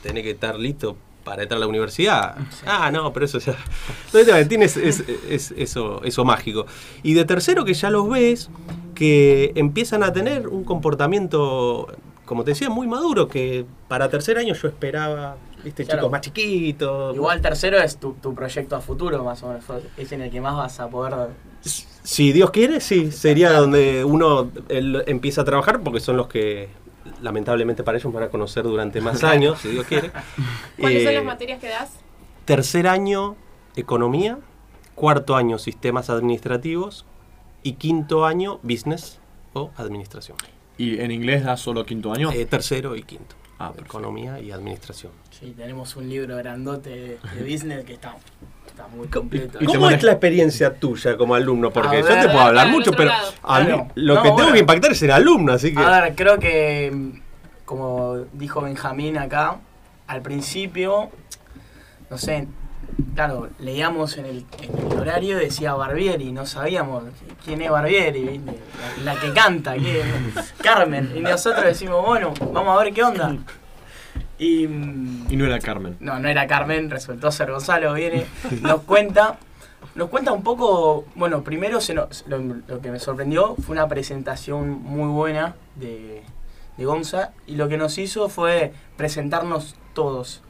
tenés 0.02 0.24
que 0.24 0.32
estar 0.32 0.58
listo 0.58 0.98
para 1.26 1.42
entrar 1.44 1.58
a 1.58 1.60
la 1.60 1.68
universidad. 1.68 2.38
Ah, 2.66 2.90
no, 2.92 3.12
pero 3.12 3.26
eso 3.26 3.40
ya. 3.40 3.58
Entonces, 4.06 4.48
tiene 4.48 4.64
es- 4.66 4.78
es- 4.78 5.04
es- 5.30 5.52
eso, 5.58 6.02
eso 6.06 6.24
mágico. 6.24 6.66
Y 7.04 7.14
de 7.16 7.26
tercero, 7.26 7.66
que 7.66 7.74
ya 7.74 7.90
los 7.90 8.08
ves, 8.10 8.50
que 8.94 9.52
empiezan 9.56 10.04
a 10.04 10.14
tener 10.14 10.48
un 10.48 10.64
comportamiento, 10.64 11.88
como 12.26 12.44
te 12.46 12.52
decía, 12.52 12.70
muy 12.70 12.88
maduro, 12.88 13.28
que 13.28 13.66
para 13.90 14.10
tercer 14.10 14.38
año 14.38 14.54
yo 14.54 14.68
esperaba, 14.70 15.36
viste, 15.64 15.84
Claro. 15.84 16.00
chicos 16.02 16.12
más 16.12 16.22
chiquitos. 16.22 17.16
Igual 17.16 17.42
tercero 17.42 17.78
es 17.80 17.98
tu, 17.98 18.14
tu 18.14 18.34
proyecto 18.34 18.76
a 18.76 18.82
futuro, 18.82 19.24
más 19.24 19.44
o 19.44 19.48
menos. 19.50 19.64
Es 19.98 20.12
en 20.12 20.22
el 20.22 20.32
que 20.32 20.40
más 20.40 20.56
vas 20.56 20.80
a 20.80 20.88
poder... 20.88 21.14
Si 21.62 22.32
Dios 22.32 22.52
quiere, 22.52 22.80
sí, 22.82 23.12
sería 23.12 23.52
donde 23.52 24.06
uno 24.06 24.52
él 24.70 25.04
empieza 25.08 25.42
a 25.42 25.44
trabajar, 25.46 25.82
porque 25.82 26.00
son 26.00 26.18
los 26.18 26.28
que 26.28 26.70
lamentablemente 27.22 27.84
para 27.84 27.98
ellos 27.98 28.12
van 28.12 28.24
a 28.24 28.30
conocer 28.30 28.64
durante 28.64 29.02
más 29.02 29.24
años, 29.24 29.60
si 29.60 29.70
Dios 29.70 29.86
quiere. 29.86 30.12
¿Cuáles 30.80 31.04
son 31.04 31.12
Eh, 31.12 31.16
las 31.16 31.26
materias 31.26 31.60
que 31.60 31.68
das? 31.70 31.92
Tercer 32.46 32.88
año, 32.88 33.36
economía. 33.76 34.38
Cuarto 34.96 35.36
año, 35.36 35.58
sistemas 35.60 36.10
administrativos. 36.10 37.06
Y 37.64 37.74
quinto 37.74 38.26
año, 38.26 38.60
business 38.64 39.20
o 39.54 39.72
administración. 39.78 40.38
¿Y 40.78 41.00
en 41.00 41.12
inglés 41.12 41.44
da 41.44 41.58
solo 41.58 41.86
quinto 41.86 42.14
año? 42.14 42.32
Eh, 42.32 42.46
tercero 42.46 42.96
y 42.96 43.04
quinto. 43.04 43.36
Ah, 43.58 43.70
perfecto. 43.72 43.98
economía 43.98 44.40
y 44.42 44.52
administración. 44.52 45.12
Sí, 45.32 45.54
tenemos 45.56 45.96
un 45.96 46.10
libro 46.10 46.36
grandote 46.38 46.90
de, 46.90 47.08
de 47.36 47.52
business 47.54 47.86
que 47.86 47.94
está, 47.94 48.18
está 48.76 48.88
muy 48.88 49.08
completo. 49.08 49.58
¿Y 49.62 49.66
te 49.68 49.74
¿Cómo 49.74 49.90
es 49.90 50.04
la 50.04 50.12
experiencia 50.12 50.74
tuya 50.74 51.16
como 51.18 51.34
alumno? 51.36 51.72
Porque 51.72 52.02
yo 52.02 52.08
te 52.08 52.26
puedo 52.26 52.40
hablar 52.42 52.68
mucho, 52.70 52.92
pero 52.92 53.12
a 53.44 53.60
mí 53.62 53.66
Claro. 53.68 53.88
lo 53.96 54.16
No, 54.16 54.22
que 54.22 54.28
tengo 54.28 54.38
bueno. 54.38 54.54
que 54.54 54.60
impactar 54.60 54.92
es 54.92 55.02
el 55.04 55.12
alumno, 55.12 55.54
así 55.54 55.74
que... 55.74 55.80
A 55.82 56.02
ver, 56.02 56.16
creo 56.16 56.38
que, 56.40 56.92
mm, 56.94 57.10
como 57.66 58.18
dijo 58.34 58.62
Benjamín 58.62 59.18
acá, 59.18 59.58
al 60.08 60.22
principio, 60.22 61.10
no 62.10 62.18
sé, 62.18 62.48
claro, 63.16 63.50
leíamos 63.60 64.18
en 64.18 64.26
el, 64.26 64.46
en 64.62 64.92
el 64.92 65.00
horario, 65.00 65.38
decía 65.38 65.74
Barbieri, 65.74 66.32
no 66.32 66.46
sabíamos 66.46 67.04
quién 67.44 67.62
es 67.62 67.72
Barbieri. 67.72 68.42
La, 69.04 69.14
la 69.14 69.20
que 69.20 69.32
canta, 69.34 69.74
¿quién? 69.76 70.34
Carmen. 70.62 71.12
Y 71.16 71.22
nosotros 71.22 71.64
decimos, 71.66 72.06
bueno, 72.06 72.34
vamos 72.54 72.78
a 72.80 72.84
ver 72.84 72.94
qué 72.94 73.04
onda. 73.04 73.36
Y. 74.38 74.64
Y 74.64 75.36
no 75.38 75.46
era 75.46 75.60
Carmen. 75.60 75.96
no, 76.00 76.20
no 76.20 76.28
era 76.28 76.46
Carmen, 76.48 76.90
resultó 76.90 77.32
ser 77.32 77.52
Gonzalo, 77.52 77.94
viene, 77.94 78.26
nos 78.62 78.82
cuenta, 78.82 79.38
nos 79.96 80.10
cuenta 80.10 80.32
un 80.34 80.44
poco, 80.44 81.06
bueno, 81.16 81.44
primero 81.44 81.80
se 81.80 81.94
nos- 81.94 82.26
lo, 82.28 82.38
lo 82.40 82.82
que 82.82 82.92
me 82.92 83.00
sorprendió 83.00 83.56
fue 83.56 83.74
una 83.74 83.88
presentación 83.88 84.70
muy 84.84 85.08
buena 85.10 85.56
de, 85.76 86.24
de 86.78 86.86
Gonza 86.86 87.32
y 87.48 87.56
lo 87.56 87.70
que 87.70 87.78
nos 87.78 87.98
hizo 87.98 88.28
fue 88.28 88.74
presentarnos 88.98 89.76
todos, 89.94 90.42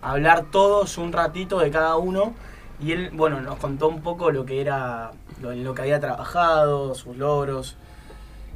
hablar 0.00 0.46
todos 0.50 0.98
un 0.98 1.12
ratito 1.12 1.60
de 1.60 1.70
cada 1.70 1.96
uno 1.96 2.34
y 2.80 2.90
él, 2.90 3.10
bueno, 3.12 3.40
nos 3.40 3.56
contó 3.58 3.86
un 3.88 4.02
poco 4.02 4.32
lo 4.32 4.44
que 4.44 4.60
era, 4.60 5.12
lo, 5.40 5.52
lo 5.52 5.74
que 5.74 5.82
había 5.82 6.00
trabajado, 6.00 6.96
sus 6.96 7.16
logros. 7.16 7.76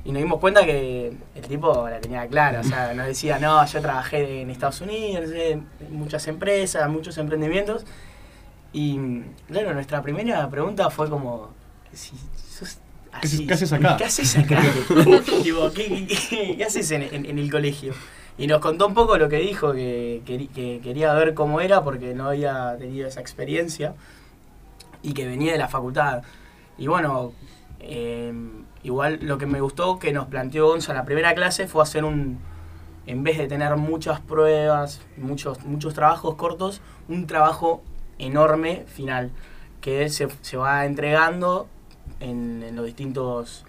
Y 0.06 0.12
nos 0.12 0.22
dimos 0.22 0.38
cuenta 0.38 0.64
que 0.64 1.12
el 1.34 1.42
tipo 1.48 1.88
la 1.88 2.00
tenía 2.00 2.26
clara, 2.28 2.60
o 2.60 2.64
sea, 2.64 2.94
nos 2.94 3.06
decía, 3.08 3.40
no, 3.40 3.66
yo 3.66 3.80
trabajé 3.80 4.42
en 4.42 4.50
Estados 4.50 4.80
Unidos, 4.80 5.30
en 5.34 5.66
muchas 5.90 6.28
empresas, 6.28 6.88
muchos 6.88 7.18
emprendimientos. 7.18 7.84
Y 8.72 8.98
claro, 9.48 9.74
nuestra 9.74 10.02
primera 10.02 10.48
pregunta 10.48 10.90
fue 10.90 11.10
como, 11.10 11.50
si 11.92 12.12
sos 12.36 12.78
¿Qué 13.10 13.26
haces- 13.26 13.34
así, 13.34 13.46
qué 13.46 13.54
haces 13.54 13.72
acá? 13.72 13.96
¿Qué 13.96 14.04
haces 14.04 14.36
acá? 14.38 14.62
Tipo, 15.42 15.72
¿qué, 15.74 16.06
qué- 16.06 16.54
qué 16.56 16.64
haces 16.64 16.88
en, 16.92 17.02
en- 17.02 17.26
en 17.26 17.38
el 17.38 17.50
colegio? 17.50 17.92
Y 18.38 18.46
nos 18.46 18.60
contó 18.60 18.86
un 18.86 18.94
poco 18.94 19.16
lo 19.18 19.28
que 19.28 19.38
dijo, 19.38 19.72
que, 19.72 20.20
quería 20.84 21.14
ver 21.14 21.34
cómo 21.34 21.60
era 21.60 21.82
porque 21.82 22.14
no 22.14 22.28
había 22.28 22.76
tenido 22.78 23.08
esa 23.08 23.20
experiencia 23.20 23.94
y 25.02 25.14
que 25.14 25.26
venía 25.26 25.52
de 25.52 25.58
la 25.58 25.68
facultad. 25.68 26.22
Y 26.78 26.86
bueno, 26.86 27.32
eh, 27.80 28.32
igual 28.86 29.18
lo 29.22 29.36
que 29.36 29.46
me 29.46 29.60
gustó 29.60 29.98
que 29.98 30.12
nos 30.12 30.26
planteó 30.26 30.68
Gonza 30.68 30.92
en 30.92 30.98
la 30.98 31.04
primera 31.04 31.34
clase 31.34 31.66
fue 31.66 31.82
hacer 31.82 32.04
un, 32.04 32.38
en 33.06 33.24
vez 33.24 33.36
de 33.36 33.48
tener 33.48 33.76
muchas 33.76 34.20
pruebas, 34.20 35.00
muchos, 35.16 35.64
muchos 35.64 35.92
trabajos 35.92 36.36
cortos, 36.36 36.80
un 37.08 37.26
trabajo 37.26 37.82
enorme 38.18 38.84
final, 38.86 39.32
que 39.80 40.08
se, 40.08 40.28
se 40.40 40.56
va 40.56 40.86
entregando 40.86 41.66
en, 42.20 42.62
en 42.62 42.76
los 42.76 42.86
distintos 42.86 43.64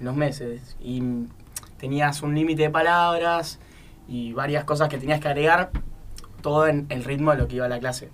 en 0.00 0.06
los 0.06 0.16
meses. 0.16 0.76
Y 0.80 1.02
tenías 1.76 2.22
un 2.22 2.34
límite 2.34 2.62
de 2.62 2.70
palabras 2.70 3.58
y 4.08 4.32
varias 4.32 4.64
cosas 4.64 4.88
que 4.88 4.96
tenías 4.96 5.20
que 5.20 5.28
agregar, 5.28 5.70
todo 6.40 6.66
en 6.66 6.86
el 6.88 7.04
ritmo 7.04 7.32
de 7.32 7.36
lo 7.36 7.46
que 7.46 7.56
iba 7.56 7.66
a 7.66 7.68
la 7.68 7.78
clase. 7.78 8.08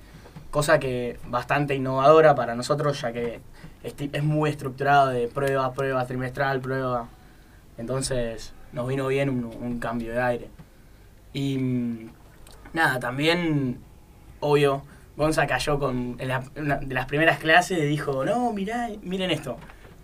Cosa 0.51 0.81
que 0.81 1.21
bastante 1.29 1.77
innovadora 1.77 2.35
para 2.35 2.57
nosotros, 2.57 3.01
ya 3.01 3.13
que 3.13 3.41
es, 4.13 4.23
muy 4.25 4.51
estructurado 4.51 5.09
de 5.09 5.29
prueba, 5.29 5.73
prueba, 5.73 6.07
trimestral, 6.07 6.61
prueba. 6.61 7.09
Entonces 7.77 8.53
nos 8.73 8.87
vino 8.89 9.07
bien 9.07 9.31
un, 9.31 9.45
un 9.45 9.79
cambio 9.79 10.13
de 10.13 10.21
aire. 10.21 10.49
Y 11.33 11.59
mm, 11.59 12.11
nada, 12.73 12.99
también, 13.01 13.79
obvio, 14.41 14.83
Gonza 15.17 15.47
cayó 15.47 15.79
con 15.79 16.17
en 16.19 16.29
la- 16.29 16.45
una 16.57 16.77
de 16.77 16.95
las 16.95 17.07
primeras 17.07 17.39
clases 17.39 17.79
y 17.79 17.87
dijo, 17.87 18.25
no, 18.25 18.53
mirá, 18.53 18.89
miren 19.03 19.31
esto. 19.31 19.57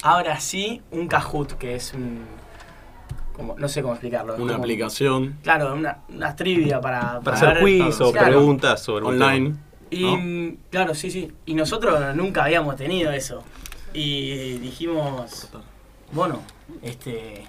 Ahora 0.02 0.38
sí, 0.40 0.82
un 0.90 1.08
Kahoot, 1.08 1.52
que 1.54 1.74
es 1.76 1.94
un... 1.94 2.20
Como, 3.34 3.56
no 3.58 3.66
sé 3.68 3.82
cómo 3.82 3.94
explicarlo. 3.94 4.34
Una 4.36 4.52
como- 4.52 4.64
aplicación 4.64 5.36
Claro, 5.42 5.74
una, 5.74 5.98
una 6.08 6.36
trivia 6.36 6.80
para, 6.80 7.20
Para 7.20 7.36
hacer 7.36 7.54
ver- 7.54 7.64
quiz 7.64 8.00
o 8.00 8.12
Claro. 8.12 8.26
preguntas 8.28 8.80
sobre 8.82 9.06
online. 9.06 9.54
Y 9.90 10.02
¿no? 10.02 10.16
mm, 10.18 10.56
claro, 10.70 10.94
sí, 10.94 11.10
sí. 11.10 11.32
Y 11.46 11.54
nosotros 11.54 12.14
nunca 12.14 12.44
habíamos 12.44 12.76
tenido 12.76 13.10
eso. 13.12 13.42
Y 13.94 14.58
dijimos, 14.58 15.48
bueno, 16.12 16.42
este, 16.82 17.46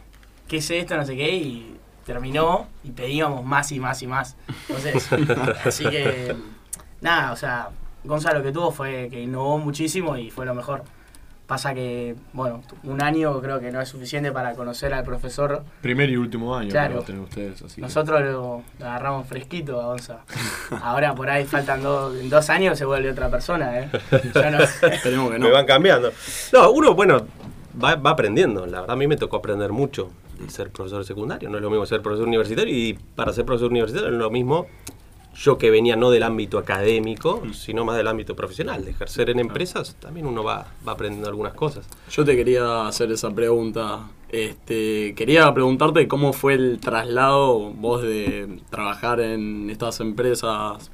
¿qué 0.48 0.58
es 0.58 0.70
esto? 0.70 0.96
No 0.96 1.06
sé 1.06 1.16
qué. 1.18 1.36
Y 1.36 1.78
terminó 2.06 2.68
y 2.84 2.92
pedíamos 2.92 3.44
más 3.44 3.72
y 3.72 3.80
más 3.80 4.02
y 4.04 4.08
más. 4.08 4.38
Entonces, 4.70 5.10
así 5.66 5.84
que, 5.90 6.36
nada, 7.02 7.32
o 7.32 7.36
sea, 7.36 7.70
Gonzalo 8.04 8.40
lo 8.40 8.46
que 8.46 8.52
tuvo 8.52 8.72
fue 8.72 9.10
que 9.10 9.22
innovó 9.22 9.58
muchísimo 9.58 10.16
y 10.18 10.30
fue 10.30 10.46
lo 10.46 10.54
mejor. 10.54 10.84
Pasa 11.48 11.76
que, 11.76 12.16
bueno, 12.34 12.64
un 12.84 13.02
año 13.04 13.40
creo 13.40 13.60
que 13.60 13.72
no 13.72 13.80
es 13.80 13.88
suficiente 13.90 14.32
para 14.32 14.54
conocer 14.56 14.94
al 14.96 15.04
profesor. 15.04 15.64
Primer 15.82 16.10
y 16.10 16.18
último 16.18 16.56
año 16.56 16.70
Claro. 16.72 16.90
que 16.90 16.96
va 16.98 17.04
a 17.04 17.06
tener 17.06 17.22
ustedes. 17.22 17.62
Así 17.62 17.82
Nosotros 17.82 18.20
lo, 18.22 18.64
lo 18.80 18.86
agarramos 18.86 19.28
fresquito 19.28 19.80
a 19.80 19.86
Gonza. 19.86 20.20
Ahora 20.82 21.14
por 21.14 21.30
ahí 21.30 21.46
faltan 21.46 21.84
dos, 21.84 22.20
en 22.20 22.30
dos 22.32 22.50
años 22.50 22.78
se 22.80 22.86
vuelve 22.86 23.12
otra 23.12 23.30
persona, 23.30 23.80
¿eh? 23.80 23.90
Ya 24.34 24.50
no- 24.50 24.58
Esperemos 24.92 25.32
que 25.32 25.38
no. 25.40 25.46
Me 25.46 25.52
van 25.52 25.66
cambiando. 25.68 26.12
No, 26.52 26.72
uno, 26.72 26.96
bueno, 26.96 27.28
va, 27.84 27.96
va 27.96 28.10
aprendiendo. 28.12 28.66
La 28.66 28.82
verdad, 28.82 28.94
a 28.94 28.98
mí 28.98 29.06
me 29.06 29.16
tocó 29.18 29.38
aprender 29.38 29.72
mucho 29.72 30.10
de 30.40 30.50
ser 30.50 30.72
profesor 30.72 31.06
secundario. 31.06 31.50
No 31.52 31.58
es 31.58 31.62
lo 31.64 31.70
mismo 31.70 31.86
ser 31.86 32.02
profesor 32.02 32.28
universitario 32.28 32.74
y 32.76 32.94
para 33.16 33.32
ser 33.34 33.46
profesor 33.46 33.70
universitario 33.70 34.10
no 34.10 34.16
es 34.18 34.22
lo 34.24 34.32
mismo 34.32 34.66
yo 35.36 35.58
que 35.58 35.70
venía 35.70 35.96
no 35.96 36.10
del 36.12 36.24
ámbito 36.24 36.58
académico, 36.58 37.44
sino 37.54 37.84
más 37.86 37.98
del 37.98 38.08
ámbito 38.08 38.36
profesional. 38.36 38.86
De 38.86 38.92
ejercer 38.92 39.30
en 39.30 39.40
empresas 39.40 39.96
también 40.00 40.26
uno 40.26 40.44
va, 40.44 40.68
va 40.88 40.94
aprendiendo 40.94 41.28
algunas 41.30 41.54
cosas. 41.54 41.88
Yo 42.10 42.24
te 42.24 42.36
quería 42.36 42.88
hacer 42.88 43.12
esa 43.12 43.30
pregunta. 43.32 44.08
Este, 44.30 45.14
quería 45.16 45.54
preguntarte 45.54 46.08
cómo 46.08 46.34
fue 46.34 46.54
el 46.56 46.80
traslado 46.80 47.72
vos 47.72 48.02
de 48.02 48.60
trabajar 48.70 49.20
en 49.20 49.70
estas 49.70 50.00
empresas 50.00 50.90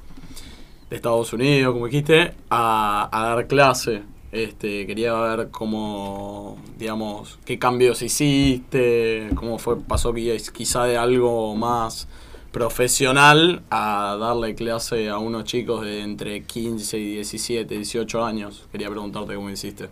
de 0.90 0.96
Estados 0.96 1.32
Unidos, 1.32 1.72
como 1.72 1.86
dijiste, 1.86 2.34
a, 2.50 3.08
a 3.10 3.34
dar 3.34 3.46
clase. 3.46 4.02
Este, 4.32 4.86
quería 4.86 5.12
ver 5.14 5.50
cómo, 5.50 6.56
digamos, 6.78 7.38
qué 7.44 7.58
cambios 7.58 8.00
hiciste, 8.02 9.28
cómo 9.34 9.58
fue, 9.58 9.78
pasó 9.80 10.12
quiz- 10.12 10.50
quizá 10.52 10.84
de 10.84 10.96
algo 10.96 11.54
más 11.54 12.08
profesional 12.52 13.62
a 13.70 14.16
darle 14.20 14.54
clase 14.54 15.08
a 15.08 15.18
unos 15.18 15.44
chicos 15.44 15.84
de 15.84 16.02
entre 16.02 16.44
15 16.44 16.98
y 16.98 17.14
17, 17.14 17.74
18 17.74 18.24
años. 18.24 18.68
Quería 18.70 18.90
preguntarte 18.90 19.34
cómo 19.34 19.50
hiciste. 19.50 19.88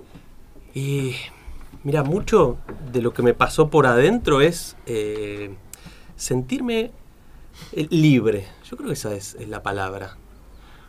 Y 0.74 1.14
mira, 1.82 2.04
mucho 2.04 2.58
de 2.92 3.00
lo 3.00 3.12
que 3.14 3.22
me 3.22 3.32
pasó 3.32 3.70
por 3.70 3.86
adentro 3.86 4.42
es 4.42 4.76
eh, 4.86 5.54
sentirme 6.16 6.92
eh, 7.72 7.86
libre. 7.90 8.46
Yo 8.70 8.76
creo 8.76 8.88
que 8.88 8.94
esa 8.94 9.14
es, 9.14 9.36
la 9.48 9.62
palabra. 9.62 10.18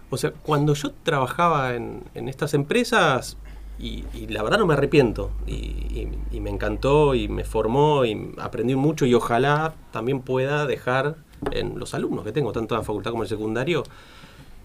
O 0.10 0.18
sea, 0.18 0.32
cuando 0.32 0.74
yo 0.74 0.92
trabajaba 0.92 1.74
en, 1.74 2.04
en 2.14 2.28
estas 2.28 2.54
empresas, 2.54 3.38
y, 3.80 4.04
la 4.28 4.44
verdad 4.44 4.60
no 4.60 4.68
me 4.68 4.74
arrepiento, 4.74 5.32
y 5.48 6.40
me 6.40 6.50
encantó 6.50 7.16
y 7.16 7.30
me 7.30 7.46
formó 7.46 8.04
y 8.04 8.34
aprendí 8.40 8.76
mucho 8.76 9.06
y 9.06 9.14
ojalá 9.14 9.74
también 9.92 10.22
pueda 10.22 10.68
dejar 10.68 11.16
en 11.52 11.80
los 11.80 11.94
alumnos 11.94 12.24
que 12.24 12.32
tengo, 12.32 12.52
tanto 12.52 12.76
en 12.76 12.80
la 12.80 12.86
facultad 12.86 13.12
como 13.12 13.24
en 13.24 13.26
el 13.26 13.30
secundario, 13.30 13.84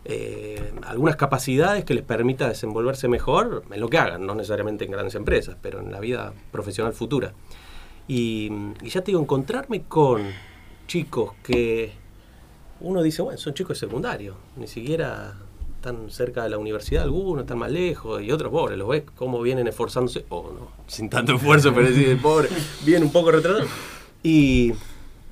eh, 0.04 0.72
algunas 0.84 1.16
capacidades 1.16 1.84
que 1.84 1.94
les 1.94 2.04
permita 2.04 2.48
desenvolverse 2.48 3.08
mejor 3.08 3.64
en 3.70 3.80
lo 3.80 3.88
que 3.88 3.98
hagan, 3.98 4.24
no 4.26 4.34
necesariamente 4.34 4.84
en 4.84 4.92
grandes 4.92 5.14
empresas, 5.14 5.56
pero 5.60 5.80
en 5.80 5.90
la 5.90 6.00
vida 6.00 6.32
profesional 6.52 6.92
futura. 6.92 7.32
Y, 8.06 8.52
y 8.82 8.88
ya 8.88 9.00
te 9.00 9.06
digo, 9.06 9.20
encontrarme 9.20 9.82
con 9.82 10.22
chicos 10.86 11.32
que 11.42 11.92
uno 12.80 13.02
dice, 13.02 13.22
bueno, 13.22 13.38
son 13.38 13.54
chicos 13.54 13.80
de 13.80 13.86
secundario, 13.86 14.36
ni 14.56 14.68
siquiera 14.68 15.34
están 15.76 16.10
cerca 16.10 16.44
de 16.44 16.50
la 16.50 16.58
universidad 16.58 17.02
algunos, 17.04 17.42
están 17.42 17.58
más 17.58 17.70
lejos, 17.70 18.22
y 18.22 18.30
otros 18.30 18.50
pobres, 18.50 18.78
los 18.78 18.88
ves 18.88 19.04
cómo 19.14 19.40
vienen 19.40 19.66
esforzándose, 19.66 20.24
o 20.28 20.52
no, 20.52 20.68
sin 20.86 21.08
tanto 21.08 21.34
esfuerzo, 21.34 21.72
pero 21.74 21.88
decís, 21.88 22.16
pobre, 22.20 22.48
vienen 22.84 23.04
un 23.04 23.12
poco 23.12 23.30
retrasados. 23.30 23.68
Y, 24.22 24.72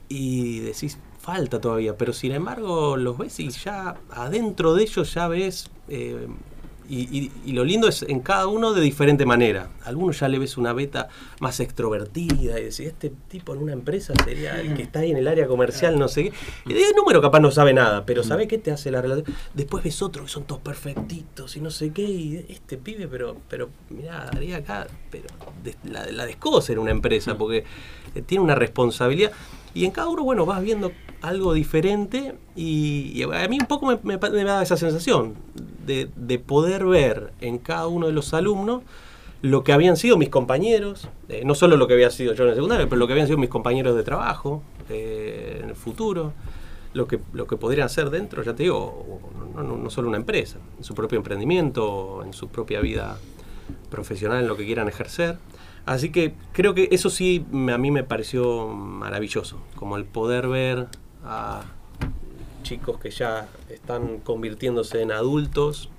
y 0.08 0.60
decís, 0.60 0.98
falta 1.24 1.60
todavía, 1.60 1.96
pero 1.96 2.12
sin 2.12 2.32
embargo 2.32 2.96
los 2.98 3.16
ves 3.16 3.40
y 3.40 3.48
ya 3.50 3.96
adentro 4.10 4.74
de 4.74 4.82
ellos 4.82 5.14
ya 5.14 5.26
ves, 5.26 5.70
eh, 5.88 6.26
y, 6.86 6.98
y- 7.18 7.32
y 7.46 7.52
lo 7.52 7.64
lindo 7.64 7.88
es 7.88 8.02
en 8.02 8.20
cada 8.20 8.46
uno 8.46 8.74
de 8.74 8.82
diferente 8.82 9.24
manera. 9.24 9.70
A 9.84 9.88
algunos 9.88 10.20
ya 10.20 10.28
le 10.28 10.38
ves 10.38 10.58
una 10.58 10.74
beta 10.74 11.08
más 11.40 11.58
extrovertida 11.60 12.60
y 12.60 12.64
decís, 12.64 12.80
este 12.80 13.10
tipo 13.30 13.54
en 13.54 13.62
una 13.62 13.72
empresa 13.72 14.12
sería 14.22 14.60
el 14.60 14.74
que 14.74 14.82
está 14.82 14.98
ahí 14.98 15.10
en 15.10 15.16
el 15.16 15.26
área 15.26 15.46
comercial, 15.46 15.98
no 15.98 16.08
sé 16.08 16.24
qué. 16.24 16.32
Y 16.66 16.74
de 16.74 16.82
número 16.94 17.22
capaz 17.22 17.40
no 17.40 17.50
sabe 17.50 17.72
nada, 17.72 18.04
pero 18.04 18.22
sabe 18.22 18.46
qué 18.46 18.58
te 18.58 18.70
hace 18.70 18.90
la 18.90 19.00
relación. 19.00 19.24
Después 19.54 19.82
ves 19.82 20.02
otro 20.02 20.24
que 20.24 20.28
son 20.28 20.44
todos 20.44 20.60
perfectitos 20.60 21.56
y 21.56 21.62
no 21.62 21.70
sé 21.70 21.90
qué, 21.90 22.02
y 22.02 22.44
este 22.50 22.76
pibe, 22.76 23.08
pero, 23.08 23.34
pero 23.48 23.70
mirá, 23.88 24.28
haría 24.28 24.58
acá, 24.58 24.86
pero 25.10 25.24
la, 25.84 26.04
la 26.04 26.26
descoce 26.26 26.74
en 26.74 26.80
una 26.80 26.90
empresa, 26.90 27.38
porque 27.38 27.64
eh, 28.14 28.20
tiene 28.20 28.44
una 28.44 28.56
responsabilidad. 28.56 29.32
Y 29.74 29.84
en 29.84 29.90
cada 29.90 30.08
uno, 30.08 30.22
bueno, 30.22 30.46
vas 30.46 30.62
viendo 30.62 30.92
algo 31.20 31.52
diferente 31.52 32.34
y, 32.54 33.22
a 33.22 33.48
mí 33.48 33.58
un 33.60 33.66
poco 33.66 33.86
me, 33.86 34.16
me 34.18 34.44
da 34.44 34.62
esa 34.62 34.76
sensación 34.76 35.34
de, 35.86 36.08
de 36.16 36.38
poder 36.38 36.84
ver 36.86 37.32
en 37.40 37.58
cada 37.58 37.86
uno 37.88 38.06
de 38.06 38.12
los 38.12 38.34
alumnos 38.34 38.82
lo 39.42 39.62
que 39.64 39.72
habían 39.72 39.96
sido 39.96 40.16
mis 40.16 40.28
compañeros, 40.30 41.08
eh, 41.28 41.42
no 41.44 41.54
solo 41.54 41.76
lo 41.76 41.86
que 41.86 41.94
había 41.94 42.10
sido 42.10 42.32
yo 42.34 42.44
en 42.44 42.50
el 42.50 42.54
secundario, 42.54 42.88
pero 42.88 42.98
lo 42.98 43.06
que 43.06 43.12
habían 43.12 43.26
sido 43.26 43.38
mis 43.38 43.50
compañeros 43.50 43.94
de 43.96 44.02
trabajo 44.02 44.62
eh, 44.88 45.60
en 45.62 45.68
el 45.70 45.74
futuro, 45.76 46.32
lo 46.94 47.06
que, 47.06 47.18
lo 47.32 47.46
que 47.46 47.56
podrían 47.56 47.86
hacer 47.86 48.08
dentro, 48.10 48.42
ya 48.42 48.54
te 48.54 48.62
digo, 48.62 49.20
no, 49.54 49.62
no- 49.62 49.76
no 49.76 49.90
solo 49.90 50.08
una 50.08 50.16
empresa, 50.16 50.58
en 50.78 50.84
su 50.84 50.94
propio 50.94 51.18
emprendimiento, 51.18 52.22
en 52.24 52.32
su 52.32 52.48
propia 52.48 52.80
vida 52.80 53.18
profesional, 53.94 54.42
en 54.42 54.48
lo 54.48 54.56
que 54.56 54.66
quieran 54.66 54.88
ejercer. 54.88 55.38
Así 55.86 56.10
que 56.10 56.34
creo 56.52 56.74
que 56.74 56.88
eso 56.90 57.10
sí 57.10 57.44
a 57.52 57.78
mí 57.78 57.90
me 57.90 58.04
pareció 58.04 58.68
maravilloso, 58.68 59.60
como 59.76 59.96
el 59.96 60.04
poder 60.04 60.48
ver 60.48 60.88
a 61.24 61.62
chicos 62.62 62.98
que 62.98 63.10
ya 63.10 63.46
están 63.68 64.18
convirtiéndose 64.18 65.02
en 65.02 65.12
adultos 65.12 65.90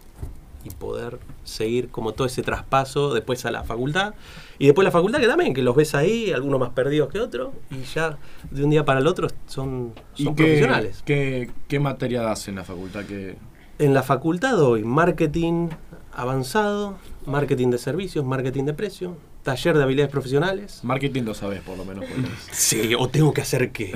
y 0.66 0.72
poder 0.72 1.20
seguir 1.44 1.90
como 1.90 2.14
todo 2.14 2.26
ese 2.26 2.42
traspaso 2.42 3.14
después 3.14 3.46
a 3.46 3.52
la 3.52 3.64
facultad 3.64 4.16
y 4.58 4.66
después 4.66 4.84
la 4.84 4.90
facultad 4.90 5.20
que 5.20 5.28
también 5.28 5.54
que 5.54 5.62
los 5.62 5.76
ves 5.76 5.94
ahí 5.94 6.32
algunos 6.32 6.60
más 6.60 6.72
perdidos 6.72 7.10
que 7.10 7.20
otros 7.20 7.54
y 7.70 7.84
ya 7.84 8.18
de 8.50 8.64
un 8.64 8.72
día 8.72 8.84
para 8.84 9.00
el 9.00 9.06
otro 9.06 9.28
son, 9.46 9.94
¿Y 10.16 10.24
son 10.24 10.36
qué, 10.36 10.44
profesionales 10.44 11.04
qué, 11.06 11.52
qué 11.68 11.80
materia 11.80 12.24
das 12.24 12.48
en 12.48 12.56
la 12.56 12.64
facultad? 12.64 13.06
que 13.06 13.36
en 13.78 13.94
la 13.94 14.02
facultad 14.02 14.58
doy 14.58 14.84
marketing 14.84 15.70
avanzado 16.16 16.98
marketing 17.26 17.70
de 17.70 17.78
servicios 17.78 18.26
marketing 18.26 18.64
de 18.66 18.74
precio 18.74 19.18
taller 19.44 19.78
de 19.78 19.84
habilidades 19.84 20.12
profesionales 20.12 20.80
Marketing 20.84 21.24
lo 21.24 21.34
sabes, 21.34 21.62
por 21.62 21.78
lo 21.78 21.86
menos. 21.86 22.04
Sí, 22.52 22.94
o 22.98 23.08
tengo 23.10 23.34
que 23.34 23.42
hacer 23.42 23.72
que. 23.72 23.94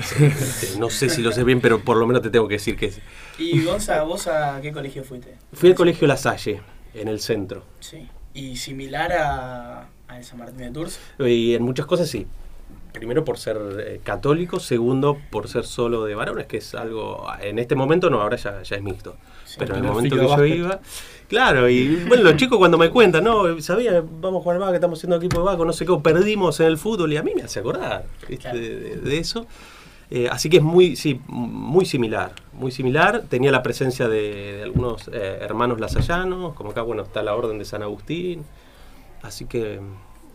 No 0.78 0.90
sé 0.90 1.08
si 1.08 1.22
lo 1.22 1.32
sé 1.32 1.42
bien, 1.44 1.60
pero 1.60 1.82
por 1.82 1.96
lo 1.96 2.06
menos 2.06 2.22
te 2.22 2.30
tengo 2.30 2.46
que 2.46 2.54
decir 2.54 2.76
que. 2.76 2.92
sí. 2.92 3.00
Y 3.38 3.64
Gonza, 3.64 4.02
¿vos 4.04 4.28
a 4.28 4.60
qué 4.62 4.72
colegio 4.72 5.02
fuiste? 5.02 5.36
Fui 5.52 5.70
al 5.70 5.74
colegio 5.74 6.06
La 6.06 6.16
Salle, 6.16 6.60
en 6.94 7.08
el 7.08 7.20
centro. 7.20 7.64
Sí. 7.80 8.08
¿Y 8.32 8.56
similar 8.56 9.12
a, 9.12 9.88
a 10.06 10.18
el 10.18 10.24
San 10.24 10.38
Martín 10.38 10.58
de 10.58 10.70
Tours? 10.70 11.00
Y 11.18 11.54
en 11.54 11.62
muchas 11.64 11.86
cosas 11.86 12.08
sí. 12.08 12.26
Primero 12.92 13.24
por 13.24 13.38
ser 13.38 13.56
eh, 13.80 14.00
católico, 14.02 14.58
segundo 14.60 15.16
por 15.30 15.48
ser 15.48 15.64
solo 15.64 16.04
de 16.04 16.14
varones, 16.14 16.46
que 16.46 16.56
es 16.58 16.74
algo. 16.74 17.24
En 17.40 17.58
este 17.58 17.74
momento 17.76 18.10
no, 18.10 18.20
ahora 18.20 18.36
ya, 18.36 18.62
ya 18.62 18.76
es 18.76 18.82
mixto. 18.82 19.16
Sí. 19.44 19.56
pero 19.58 19.74
en 19.76 19.84
el 19.84 19.90
momento 19.90 20.16
que 20.16 20.22
yo 20.22 20.28
básquet. 20.28 20.56
iba. 20.56 20.80
Claro, 21.28 21.68
y 21.68 21.96
bueno, 22.08 22.24
los 22.24 22.36
chicos 22.36 22.58
cuando 22.58 22.76
me 22.78 22.90
cuentan, 22.90 23.22
no, 23.24 23.60
sabía, 23.60 24.00
vamos 24.20 24.40
a 24.40 24.42
jugar 24.42 24.58
básquet, 24.58 24.74
estamos 24.76 24.98
haciendo 24.98 25.16
equipo 25.16 25.38
de 25.38 25.44
básquet, 25.44 25.66
no 25.66 25.72
sé 25.72 25.86
qué, 25.86 25.96
perdimos 26.02 26.58
en 26.60 26.66
el 26.66 26.78
fútbol, 26.78 27.12
y 27.12 27.16
a 27.16 27.22
mí 27.22 27.32
me 27.36 27.42
hace 27.42 27.60
acordar 27.60 28.04
de, 28.28 28.36
de- 28.36 28.96
de 28.96 29.18
eso. 29.18 29.46
Eh, 30.12 30.28
así 30.28 30.50
que 30.50 30.56
es 30.56 30.62
muy, 30.64 30.96
sí, 30.96 31.20
muy 31.28 31.84
similar, 31.84 32.32
muy 32.52 32.72
similar. 32.72 33.22
Tenía 33.28 33.52
la 33.52 33.62
presencia 33.62 34.08
de, 34.08 34.54
de 34.56 34.62
algunos 34.64 35.08
eh, 35.12 35.38
hermanos 35.40 35.78
lasallanos, 35.78 36.54
como 36.54 36.70
acá, 36.70 36.82
bueno, 36.82 37.02
está 37.02 37.22
la 37.22 37.34
Orden 37.36 37.58
de 37.60 37.64
San 37.64 37.82
Agustín. 37.84 38.42
Así 39.22 39.44
que 39.44 39.78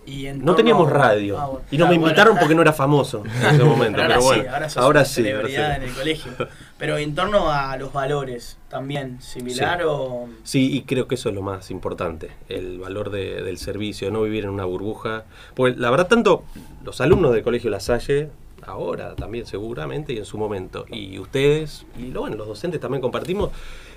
Y 0.06 0.28
no 0.36 0.54
teníamos 0.56 0.90
radio. 0.92 1.40
Ah, 1.40 1.46
bueno. 1.48 1.66
Y 1.72 1.78
no 1.78 1.86
Ah, 1.86 1.90
me 1.90 1.96
bueno. 1.98 2.08
invitaron 2.10 2.38
porque 2.38 2.54
no 2.56 2.62
era 2.62 2.74
famoso 2.74 3.24
en 3.26 3.56
ese 3.56 3.64
momento. 3.64 3.98
Pero 4.02 4.14
ahora 4.14 4.16
pero 4.16 4.22
sí, 4.22 4.28
bueno, 4.28 4.54
ahora 4.54 4.70
sos 4.70 4.84
ahora 4.84 5.00
una 5.00 5.06
sí, 5.06 5.22
ahora 5.22 5.32
celebridad 5.48 5.70
sí. 5.72 5.76
en 5.84 5.90
el 5.90 5.96
colegio. 5.96 6.32
Pero 6.78 6.98
en 6.98 7.16
torno 7.16 7.52
a 7.52 7.78
los 7.78 7.92
valores, 7.94 8.58
¿también 8.70 9.22
similar 9.22 9.80
Sí. 9.80 9.86
o...? 9.88 10.28
Sí, 10.44 10.76
y 10.76 10.82
creo 10.84 11.08
que 11.08 11.16
eso 11.16 11.30
es 11.30 11.36
lo 11.36 11.42
más 11.42 11.72
importante, 11.72 12.30
el 12.50 12.80
valor 12.80 13.10
de- 13.12 13.42
del 13.44 13.58
servicio, 13.58 14.12
no 14.12 14.22
vivir 14.24 14.44
en 14.44 14.50
una 14.52 14.66
burbuja. 14.66 15.24
Pues 15.56 15.78
la 15.78 15.90
verdad, 15.90 16.08
tanto 16.08 16.44
los 16.84 17.00
alumnos 17.02 17.34
del 17.34 17.44
Colegio 17.44 17.70
La 17.70 17.80
Salle, 17.80 18.30
ahora 18.68 19.16
también 19.16 19.46
seguramente, 19.46 20.12
y 20.14 20.18
en 20.18 20.26
su 20.26 20.38
momento, 20.38 20.86
y 20.92 21.18
ustedes, 21.18 21.86
y 21.98 22.12
bueno, 22.12 22.36
los 22.36 22.48
docentes 22.48 22.80
también 22.82 23.02
compartimos, 23.02 23.52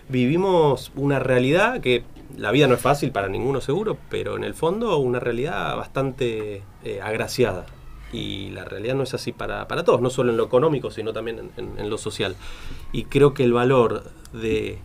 vivimos 0.09 0.91
una 0.97 1.19
realidad 1.19 1.81
que 1.81 2.05
la 2.37 2.51
vida 2.51 2.67
no 2.67 2.75
es 2.75 2.81
fácil 2.81 3.11
para 3.13 3.29
ninguno 3.29 3.61
seguro, 3.61 3.97
pero 4.11 4.37
en 4.37 4.45
el 4.45 4.55
fondo 4.55 4.99
una 4.99 5.19
realidad 5.21 5.77
bastante 5.77 6.63
eh, 6.85 7.01
agraciada. 7.03 7.67
Y 8.13 8.51
la 8.51 8.65
realidad 8.65 8.95
no 8.95 9.03
es 9.03 9.13
así 9.15 9.33
para, 9.33 9.69
para 9.69 9.85
todos, 9.85 10.01
no 10.01 10.09
solo 10.11 10.31
en 10.31 10.37
lo 10.39 10.45
económico, 10.45 10.91
sino 10.91 11.13
también 11.13 11.39
en- 11.39 11.51
en- 11.57 11.79
en 11.79 11.91
lo 11.91 11.99
social. 11.99 12.37
Y 12.93 13.05
creo 13.05 13.35
que 13.35 13.45
el 13.45 13.53
valor 13.53 14.05
de 14.33 14.79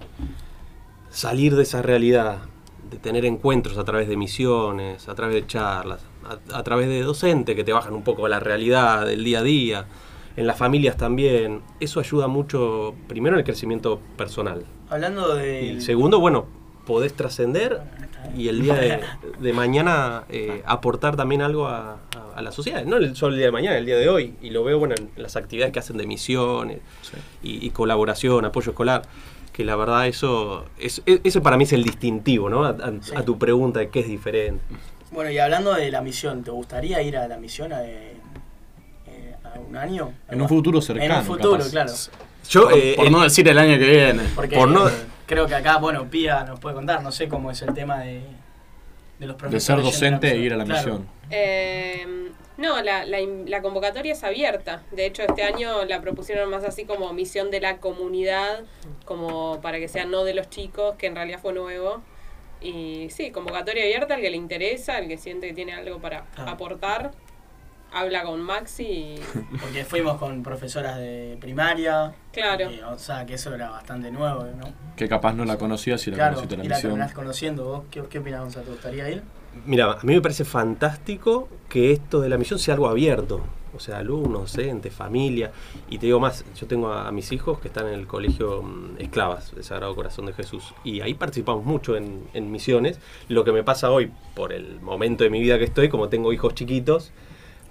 salir 1.09 1.55
de 1.55 1.63
esa 1.63 1.81
realidad, 1.81 2.39
de 2.89 2.97
tener 2.97 3.25
encuentros 3.25 3.77
a 3.77 3.83
través 3.83 4.07
de 4.07 4.17
misiones, 4.17 5.07
a 5.07 5.15
través 5.15 5.35
de 5.35 5.47
charlas, 5.47 6.05
a, 6.25 6.57
a 6.57 6.63
través 6.63 6.87
de 6.87 7.01
docentes 7.01 7.55
que 7.55 7.63
te 7.63 7.73
bajan 7.73 7.93
un 7.93 8.03
poco 8.03 8.25
a 8.25 8.29
la 8.29 8.39
realidad 8.39 9.05
del 9.05 9.23
día 9.23 9.39
a 9.39 9.43
día, 9.43 9.85
en 10.35 10.47
las 10.47 10.57
familias 10.57 10.97
también, 10.97 11.61
eso 11.79 11.99
ayuda 11.99 12.27
mucho, 12.27 12.95
primero 13.07 13.35
en 13.35 13.39
el 13.39 13.45
crecimiento 13.45 13.99
personal. 14.17 14.65
Hablando 14.89 15.35
de... 15.35 15.63
Y 15.63 15.81
segundo, 15.81 16.19
bueno, 16.19 16.45
podés 16.85 17.13
trascender 17.13 17.81
y 18.37 18.47
el 18.49 18.61
día 18.61 18.73
de, 18.75 18.99
de 19.39 19.53
mañana 19.53 20.23
eh, 20.29 20.61
aportar 20.65 21.15
también 21.15 21.41
algo 21.41 21.67
a, 21.67 21.93
a- 21.93 21.97
a 22.35 22.41
la 22.41 22.51
sociedad. 22.51 22.83
No 22.85 22.97
el- 22.97 23.15
solo 23.15 23.33
el 23.33 23.37
día 23.39 23.45
de 23.47 23.51
mañana, 23.51 23.77
el 23.77 23.85
día 23.85 23.97
de 23.97 24.09
hoy. 24.09 24.33
Y 24.41 24.49
lo 24.49 24.63
veo 24.63 24.79
bueno 24.79 24.95
en 24.97 25.09
las 25.17 25.35
actividades 25.35 25.71
que 25.73 25.79
hacen 25.79 25.97
de 25.97 26.07
misiones 26.07 26.79
y, 27.43 27.65
y 27.65 27.69
colaboración, 27.71 28.43
apoyo 28.45 28.71
escolar. 28.71 29.03
Que 29.51 29.63
la 29.63 29.75
verdad 29.75 30.07
eso, 30.07 30.65
es, 30.79 31.03
eso 31.05 31.43
para 31.43 31.57
mí 31.57 31.65
es 31.65 31.73
el 31.73 31.83
distintivo, 31.83 32.49
¿no? 32.49 32.65
A, 32.65 32.69
a- 32.69 32.91
Sí. 33.01 33.11
a 33.15 33.23
tu 33.23 33.37
pregunta 33.37 33.79
de 33.81 33.89
qué 33.89 33.99
es 33.99 34.07
diferente. 34.07 34.63
Bueno, 35.11 35.29
y 35.29 35.37
hablando 35.37 35.73
de 35.75 35.91
la 35.91 36.01
misión, 36.01 36.43
¿te 36.43 36.49
gustaría 36.49 37.01
ir 37.03 37.15
a 37.17 37.27
la 37.27 37.37
misión 37.37 37.71
a, 37.71 37.83
eh, 37.85 38.13
eh, 39.07 39.35
a 39.43 39.59
un 39.59 39.75
año? 39.77 40.11
En 40.29 40.41
un 40.41 40.49
futuro 40.49 40.79
En 40.79 40.83
cercano. 40.83 41.19
un 41.19 41.25
futuro, 41.25 41.57
capaz. 41.59 41.69
claro. 41.71 41.93
Yo, 42.49 42.63
Por, 42.63 42.73
eh, 42.77 42.93
por 42.97 43.05
en- 43.05 43.11
no 43.11 43.21
decir 43.21 43.47
el 43.47 43.57
año 43.59 43.77
que 43.77 43.85
viene. 43.85 44.23
Porque 44.35 44.55
Por 44.57 44.69
no- 44.69 44.89
eh, 44.89 44.91
creo 45.25 45.47
que 45.47 45.55
acá, 45.55 45.77
bueno, 45.77 46.09
Pía 46.09 46.43
nos 46.43 46.59
puede 46.59 46.75
contar, 46.75 47.01
no 47.03 47.11
sé 47.11 47.27
cómo 47.27 47.51
es 47.51 47.61
el 47.61 47.73
tema 47.73 47.99
de, 48.01 48.21
de 49.19 49.25
los 49.27 49.35
De 49.35 49.39
profesores. 49.39 49.63
ser 49.63 49.75
yendo 49.77 49.91
docente 49.91 50.31
e 50.31 50.37
ir 50.37 50.53
a 50.53 50.57
la 50.57 50.65
Claro. 50.65 50.79
misión. 50.81 51.07
Eh, 51.29 52.05
no, 52.57 52.81
la, 52.81 53.05
la 53.05 53.19
in- 53.19 53.49
la 53.49 53.61
convocatoria 53.61 54.13
es 54.13 54.23
abierta. 54.23 54.83
De 54.91 55.05
hecho, 55.05 55.23
este 55.23 55.43
año 55.43 55.85
la 55.85 56.01
propusieron 56.01 56.49
más 56.49 56.63
así 56.63 56.85
como 56.85 57.11
misión 57.13 57.49
de 57.51 57.59
la 57.61 57.77
comunidad, 57.77 58.61
como 59.05 59.59
para 59.61 59.79
que 59.79 59.87
sea 59.87 60.05
no 60.05 60.23
de 60.23 60.33
los 60.35 60.49
chicos, 60.49 60.95
que 60.97 61.07
en 61.07 61.15
realidad 61.15 61.39
fue 61.41 61.53
nuevo. 61.53 62.01
Y 62.61 63.09
sí, 63.09 63.31
convocatoria 63.31 63.83
abierta, 63.83 64.13
al 64.15 64.21
que 64.21 64.29
le 64.29 64.37
interesa, 64.37 64.95
al 64.97 65.07
que 65.07 65.17
siente 65.17 65.47
que 65.47 65.53
tiene 65.53 65.73
algo 65.73 65.99
para 65.99 66.25
Ah. 66.37 66.51
aportar, 66.51 67.11
habla 67.93 68.23
con 68.23 68.41
Maxi 68.41 68.83
y 68.83 69.19
Porque 69.61 69.85
fuimos 69.85 70.17
con 70.17 70.43
profesoras 70.43 70.97
de 70.97 71.37
primaria. 71.39 72.13
Claro. 72.31 72.69
eh, 72.69 72.83
o 72.83 72.97
sea, 72.97 73.25
que 73.25 73.35
eso 73.35 73.53
era 73.53 73.69
bastante 73.69 74.11
nuevo, 74.11 74.43
¿no? 74.57 74.73
Que 74.95 75.07
capaz 75.07 75.33
no 75.33 75.45
la 75.45 75.57
conocías 75.57 76.05
y 76.07 76.11
la 76.11 76.17
claro, 76.17 76.35
conociste 76.35 76.55
en 76.55 76.61
y 76.61 76.63
la 76.63 76.69
la 76.69 76.75
misión. 76.75 76.91
terminás 76.93 77.13
conociendo. 77.13 77.63
¿Vos 77.65 77.83
qué, 77.91 78.03
qué 78.09 78.19
opinás, 78.19 78.41
Gonzalo? 78.41 78.65
¿Te 78.65 78.71
gustaría 78.71 79.09
ir? 79.09 79.23
Mira, 79.65 79.91
a 79.91 80.03
mí 80.03 80.13
me 80.15 80.21
parece 80.21 80.45
fantástico 80.45 81.47
que 81.69 81.91
esto 81.91 82.19
de 82.21 82.29
la 82.29 82.37
misión 82.37 82.59
sea 82.59 82.73
algo 82.73 82.87
abierto. 82.87 83.41
O 83.75 83.79
sea, 83.79 83.97
alumnos, 83.99 84.51
docentes, 84.55 84.93
familia. 84.93 85.51
Y 85.89 85.97
te 85.97 86.05
digo 86.05 86.19
más, 86.19 86.45
yo 86.55 86.67
tengo 86.67 86.89
a, 86.93 87.07
a 87.07 87.11
mis 87.11 87.31
hijos 87.31 87.59
que 87.59 87.69
están 87.69 87.87
en 87.87 87.95
el 87.95 88.05
colegio 88.05 88.61
mm, 88.61 88.97
Esclavas, 88.99 89.53
del 89.55 89.63
Sagrado 89.63 89.95
Corazón 89.95 90.27
de 90.27 90.33
Jesús. 90.33 90.75
Y 90.83 91.01
ahí 91.01 91.15
participamos 91.15 91.65
mucho 91.65 91.95
en, 91.97 92.23
en 92.35 92.51
misiones. 92.51 92.99
Lo 93.29 93.43
que 93.43 93.51
me 93.51 93.63
pasa 93.63 93.89
hoy, 93.89 94.11
por 94.35 94.53
el 94.53 94.79
momento 94.81 95.23
de 95.23 95.31
mi 95.31 95.41
vida 95.41 95.57
que 95.57 95.63
estoy, 95.63 95.89
como 95.89 96.07
tengo 96.09 96.31
hijos 96.33 96.53
chiquitos, 96.53 97.11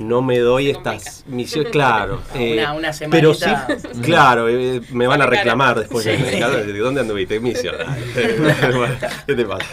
no 0.03 0.23
me 0.23 0.39
doy 0.39 0.65
Se 0.67 0.71
estas 0.73 1.25
misiones, 1.29 1.73
claro. 1.73 2.21
eh, 2.35 2.53
Una- 2.55 2.73
una 2.75 2.91
pero 3.11 3.33
sí, 3.35 3.47
claro, 4.03 4.49
eh, 4.49 4.81
me 4.93 5.07
van 5.07 5.23
a 5.23 5.27
reclamar 5.27 5.79
después. 5.79 6.05
Sí. 6.05 6.11
¿De 6.11 6.79
dónde 6.79 7.01
anduviste? 7.01 7.41
Misión. 7.41 7.75
¿Qué 9.27 9.35
te 9.35 9.45
pasa? 9.45 9.67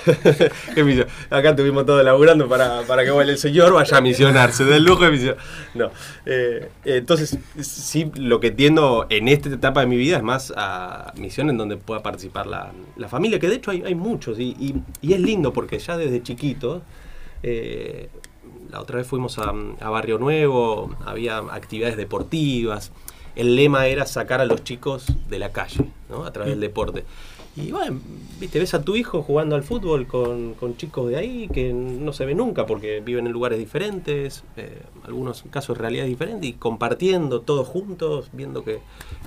¿Qué 0.73 0.83
misión? 0.83 1.07
Acá 1.29 1.49
estuvimos 1.51 1.85
todos 1.85 2.03
laburando 2.03 2.47
para, 2.47 2.81
para 2.83 3.03
que 3.03 3.09
el 3.09 3.37
señor 3.37 3.73
vaya 3.73 3.97
a 3.97 4.01
misionarse, 4.01 4.63
del 4.65 4.83
lujo 4.83 5.03
de 5.05 5.11
misión. 5.11 5.35
No. 5.73 5.91
eh, 6.25 6.69
entonces, 6.85 7.37
sí, 7.61 8.11
lo 8.15 8.39
que 8.39 8.51
tiendo 8.51 9.05
en 9.09 9.27
esta 9.27 9.49
etapa 9.49 9.81
de 9.81 9.87
mi 9.87 9.97
vida 9.97 10.17
es 10.17 10.23
más 10.23 10.53
a 10.55 11.13
misión 11.17 11.49
en 11.49 11.57
donde 11.57 11.77
pueda 11.77 12.01
participar 12.01 12.47
la, 12.47 12.71
la 12.97 13.07
familia, 13.07 13.39
que 13.39 13.47
de 13.47 13.55
hecho 13.55 13.71
hay, 13.71 13.83
hay 13.85 13.95
muchos, 13.95 14.39
y, 14.39 14.55
y- 14.59 14.75
y 15.01 15.13
es 15.13 15.19
lindo 15.19 15.53
porque 15.53 15.79
ya 15.79 15.97
desde 15.97 16.21
chiquito. 16.23 16.81
eh, 17.43 18.09
la 18.69 18.81
otra 18.81 18.97
vez 18.97 19.07
fuimos 19.07 19.39
a, 19.39 19.51
Barrio 19.89 20.17
Nuevo, 20.17 20.95
había 21.05 21.37
actividades 21.37 21.97
deportivas. 21.97 22.91
El 23.35 23.55
lema 23.55 23.87
era 23.87 24.05
sacar 24.05 24.41
a 24.41 24.45
los 24.45 24.63
chicos 24.63 25.07
de 25.29 25.39
la 25.39 25.51
calle, 25.51 25.85
¿no? 26.09 26.25
A 26.25 26.31
través 26.31 26.51
del 26.51 26.59
deporte. 26.59 27.05
Y 27.55 27.71
bueno, 27.71 27.99
viste, 28.39 28.59
ves 28.59 28.73
a 28.73 28.83
tu 28.83 28.95
hijo 28.95 29.21
jugando 29.21 29.55
al 29.55 29.63
fútbol 29.63 30.07
con, 30.07 30.53
con 30.53 30.77
chicos 30.77 31.09
de 31.09 31.17
ahí 31.17 31.49
que 31.51 31.73
no 31.73 32.13
se 32.13 32.25
ve 32.25 32.35
nunca 32.35 32.65
porque 32.65 33.01
viven 33.01 33.27
en 33.27 33.33
lugares 33.33 33.57
diferentes, 33.57 34.43
eh, 34.55 34.83
algunos 35.03 35.43
casos 35.49 35.77
realidades 35.77 36.09
diferentes, 36.09 36.49
y 36.49 36.53
compartiendo 36.53 37.41
todos 37.41 37.67
juntos, 37.67 38.29
viendo 38.33 38.63
que, 38.63 38.79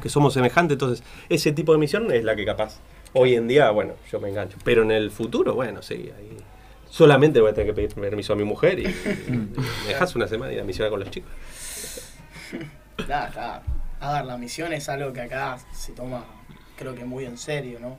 que 0.03 0.09
somos 0.09 0.35
semejantes. 0.35 0.77
Entonces, 0.77 1.05
ese 1.29 1.53
tipo 1.53 1.73
de 1.73 1.79
misión 1.79 2.11
es 2.13 2.25
la 2.25 2.37
que 2.37 2.45
capaz 2.45 2.81
hoy 3.12 3.35
en 3.35 3.49
día, 3.49 3.71
bueno, 3.71 3.95
yo 4.11 4.21
me 4.21 4.29
engancho. 4.29 4.57
Pero 4.64 4.83
en 4.83 4.93
el 4.93 5.11
futuro, 5.11 5.55
bueno, 5.55 5.83
sí, 5.83 5.95
ahí 5.95 6.37
solamente 6.92 7.40
voy 7.40 7.50
a 7.50 7.55
tener 7.55 7.68
que 7.68 7.74
pedir 7.74 7.94
permiso 7.94 8.35
a 8.35 8.37
mi 8.37 8.44
mujer 8.44 8.78
y, 8.78 8.83
y 8.85 9.31
me 9.31 9.88
dejas 9.88 10.14
una 10.14 10.28
semana 10.28 10.52
y 10.52 10.57
ir 10.57 10.61
a 10.61 10.64
misionar 10.64 10.90
con 10.90 11.00
los 11.00 11.11
chicos. 11.11 11.31
Nada, 13.09 13.28
está. 13.28 13.62
A 14.00 14.12
ver, 14.14 14.24
la 14.26 14.37
misión 14.37 14.72
es 14.72 14.88
algo 14.88 15.12
que 15.12 15.22
acá 15.22 15.59
se 15.72 15.92
toma, 15.92 16.24
creo 16.76 16.94
que 16.94 17.05
muy 17.05 17.24
en 17.24 17.38
serio, 17.38 17.78
¿no? 17.81 17.96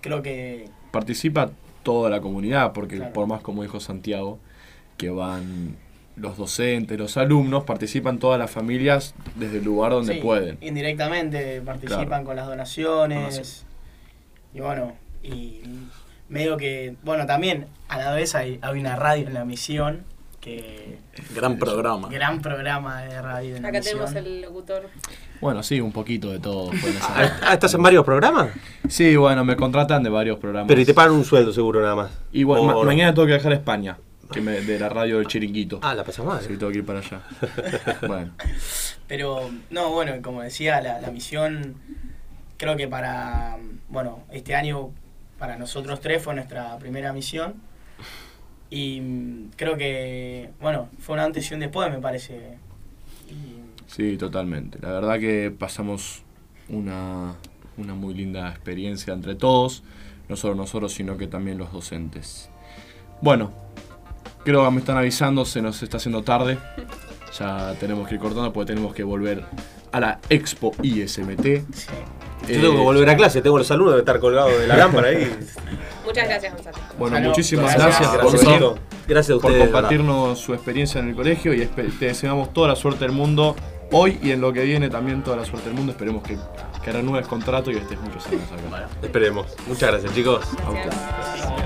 Creo 0.00 0.22
que 0.22 0.68
Participa 0.90 1.50
toda 1.82 2.10
la 2.10 2.20
comunidad, 2.20 2.72
porque 2.72 2.96
Claro. 2.96 3.12
por 3.12 3.26
más 3.28 3.42
como 3.42 3.62
dijo 3.62 3.78
Santiago, 3.80 4.38
que 4.96 5.10
van 5.10 5.76
los 6.16 6.36
docentes, 6.38 6.98
los 6.98 7.16
alumnos, 7.18 7.64
participan 7.64 8.18
todas 8.18 8.38
las 8.38 8.50
familias 8.50 9.14
desde 9.36 9.58
el 9.58 9.64
lugar 9.64 9.92
donde 9.92 10.14
sí, 10.14 10.20
pueden. 10.20 10.56
indirectamente 10.62 11.60
participan 11.60 12.06
Claro. 12.08 12.24
con 12.24 12.36
las 12.36 12.46
donaciones. 12.46 13.38
Ah, 13.40 13.44
sí. 13.44 13.62
Y 14.54 14.60
bueno, 14.60 14.94
y 15.22 15.60
medio 16.28 16.56
que, 16.56 16.94
bueno, 17.02 17.26
también 17.26 17.66
a 17.88 17.98
la 17.98 18.12
vez 18.12 18.34
hay, 18.34 18.58
hay 18.62 18.78
una 18.80 18.96
radio 18.96 19.26
en 19.28 19.34
la 19.34 19.44
misión, 19.44 20.04
que 20.40 20.98
Gran 21.34 21.58
programa. 21.58 22.08
gran 22.08 22.40
programa 22.40 23.02
de 23.02 23.20
radio 23.20 23.56
en 23.56 23.62
la 23.62 23.68
acá 23.70 23.78
misión. 23.78 23.98
tenemos 24.04 24.14
el 24.14 24.40
locutor. 24.42 24.88
Bueno, 25.40 25.62
sí, 25.64 25.80
un 25.80 25.90
poquito 25.92 26.30
de 26.30 26.38
todo. 26.38 26.70
Ah, 27.42 27.52
¿estás 27.54 27.74
en 27.74 27.82
varios 27.82 28.04
programas? 28.04 28.50
sí, 28.88 29.16
bueno, 29.16 29.44
me 29.44 29.56
contratan 29.56 30.02
de 30.04 30.10
varios 30.10 30.38
programas. 30.38 30.68
Pero 30.68 30.80
y 30.80 30.84
te 30.84 30.94
pagan 30.94 31.12
un 31.12 31.24
sueldo 31.24 31.52
seguro 31.52 31.80
nada 31.82 31.94
más. 31.96 32.10
Y 32.32 32.44
bueno, 32.44 32.62
O 32.62 32.66
ma- 32.66 32.72
no. 32.74 32.82
mañana 32.84 33.12
tengo 33.12 33.26
que 33.26 33.32
viajar 33.32 33.50
a 33.52 33.56
España, 33.56 33.98
que 34.32 34.40
me- 34.40 34.60
de 34.60 34.78
la 34.78 34.88
radio 34.88 35.18
del 35.18 35.26
Chiringuito. 35.26 35.80
Ah, 35.82 35.94
la 35.94 36.04
pasas 36.04 36.24
mal. 36.24 36.40
Sí, 36.40 36.56
tengo 36.56 36.70
que 36.70 36.78
ir 36.78 36.86
para 36.86 37.00
allá. 37.00 37.22
bueno, 38.06 38.30
Pero, 39.08 39.50
no, 39.70 39.90
bueno, 39.90 40.12
como 40.22 40.42
decía, 40.42 40.80
la, 40.80 41.00
la 41.00 41.10
misión, 41.10 41.74
creo 42.56 42.76
que 42.76 42.86
para, 42.88 43.56
bueno, 43.88 44.20
este 44.30 44.54
año, 44.54 44.90
para 45.38 45.56
nosotros 45.56 46.00
tres 46.00 46.22
fue 46.22 46.34
nuestra 46.34 46.78
primera 46.78 47.12
misión. 47.12 47.54
Y 48.70 49.00
mm, 49.00 49.50
creo 49.56 49.76
que, 49.76 50.50
bueno, 50.60 50.88
fue 50.98 51.14
un 51.14 51.20
antes 51.20 51.50
y 51.50 51.54
un 51.54 51.60
después, 51.60 51.90
me 51.90 51.98
parece. 51.98 52.58
Y, 53.28 53.60
sí, 53.86 54.16
totalmente. 54.16 54.78
La 54.80 54.90
verdad 54.92 55.18
que 55.18 55.54
pasamos 55.56 56.22
una, 56.68 57.34
una 57.76 57.94
muy 57.94 58.14
linda 58.14 58.50
experiencia 58.50 59.12
entre 59.12 59.34
todos, 59.34 59.82
no 60.28 60.36
solo 60.36 60.54
nosotros, 60.54 60.92
sino 60.92 61.16
que 61.16 61.26
también 61.26 61.58
los 61.58 61.72
docentes. 61.72 62.50
Bueno, 63.20 63.52
creo 64.44 64.64
que 64.64 64.70
me 64.70 64.80
están 64.80 64.96
avisando, 64.96 65.44
se 65.44 65.62
nos 65.62 65.82
está 65.82 65.98
haciendo 65.98 66.22
tarde. 66.22 66.58
Ya 67.38 67.74
tenemos 67.78 68.08
que 68.08 68.14
ir 68.14 68.20
cortando 68.20 68.52
porque 68.52 68.72
tenemos 68.72 68.94
que 68.94 69.04
volver 69.04 69.44
a 69.92 70.00
la 70.00 70.20
Expo 70.28 70.72
ISMT. 70.82 71.44
sí. 71.72 71.88
Yo 72.48 72.60
tengo 72.60 72.74
que 72.76 72.82
volver 72.82 73.10
a 73.10 73.16
clase, 73.16 73.42
tengo 73.42 73.58
los 73.58 73.70
alumnos 73.70 73.94
de 73.94 74.00
estar 74.00 74.18
colgados 74.20 74.58
de 74.58 74.66
la 74.66 74.76
lámpara 74.78 75.08
ahí. 75.08 75.36
Muchas 76.04 76.28
gracias, 76.28 76.54
Gonzalo. 76.54 76.76
Bueno, 76.98 77.16
Salud. 77.16 77.28
muchísimas 77.30 77.74
Gracias. 77.74 78.12
gracias, 78.12 78.32
Gracias, 78.32 78.60
por. 78.60 78.78
Gracias 79.08 79.38
a 79.38 79.40
por 79.40 79.50
ustedes. 79.50 79.70
compartirnos 79.70 80.38
su 80.38 80.54
experiencia 80.54 81.00
en 81.00 81.08
el 81.08 81.14
colegio 81.16 81.52
y 81.54 81.66
te 81.66 82.06
deseamos 82.06 82.52
toda 82.52 82.68
la 82.68 82.76
suerte 82.76 83.00
del 83.04 83.12
mundo 83.12 83.56
hoy 83.92 84.18
y 84.22 84.30
en 84.32 84.40
lo 84.40 84.52
que 84.52 84.62
viene 84.62 84.88
también 84.90 85.22
toda 85.22 85.36
la 85.36 85.44
suerte 85.44 85.68
del 85.68 85.74
mundo. 85.76 85.92
Esperemos 85.92 86.22
que, 86.22 86.36
que 86.84 86.92
renueves 86.92 87.26
contrato 87.26 87.70
y 87.70 87.76
estés 87.76 88.00
muchos 88.00 88.26
años 88.28 88.42
acá. 88.72 88.88
Esperemos. 89.02 89.46
Muchas 89.66 89.90
gracias, 89.90 90.14
chicos. 90.14 90.44
Gracias. 90.70 91.65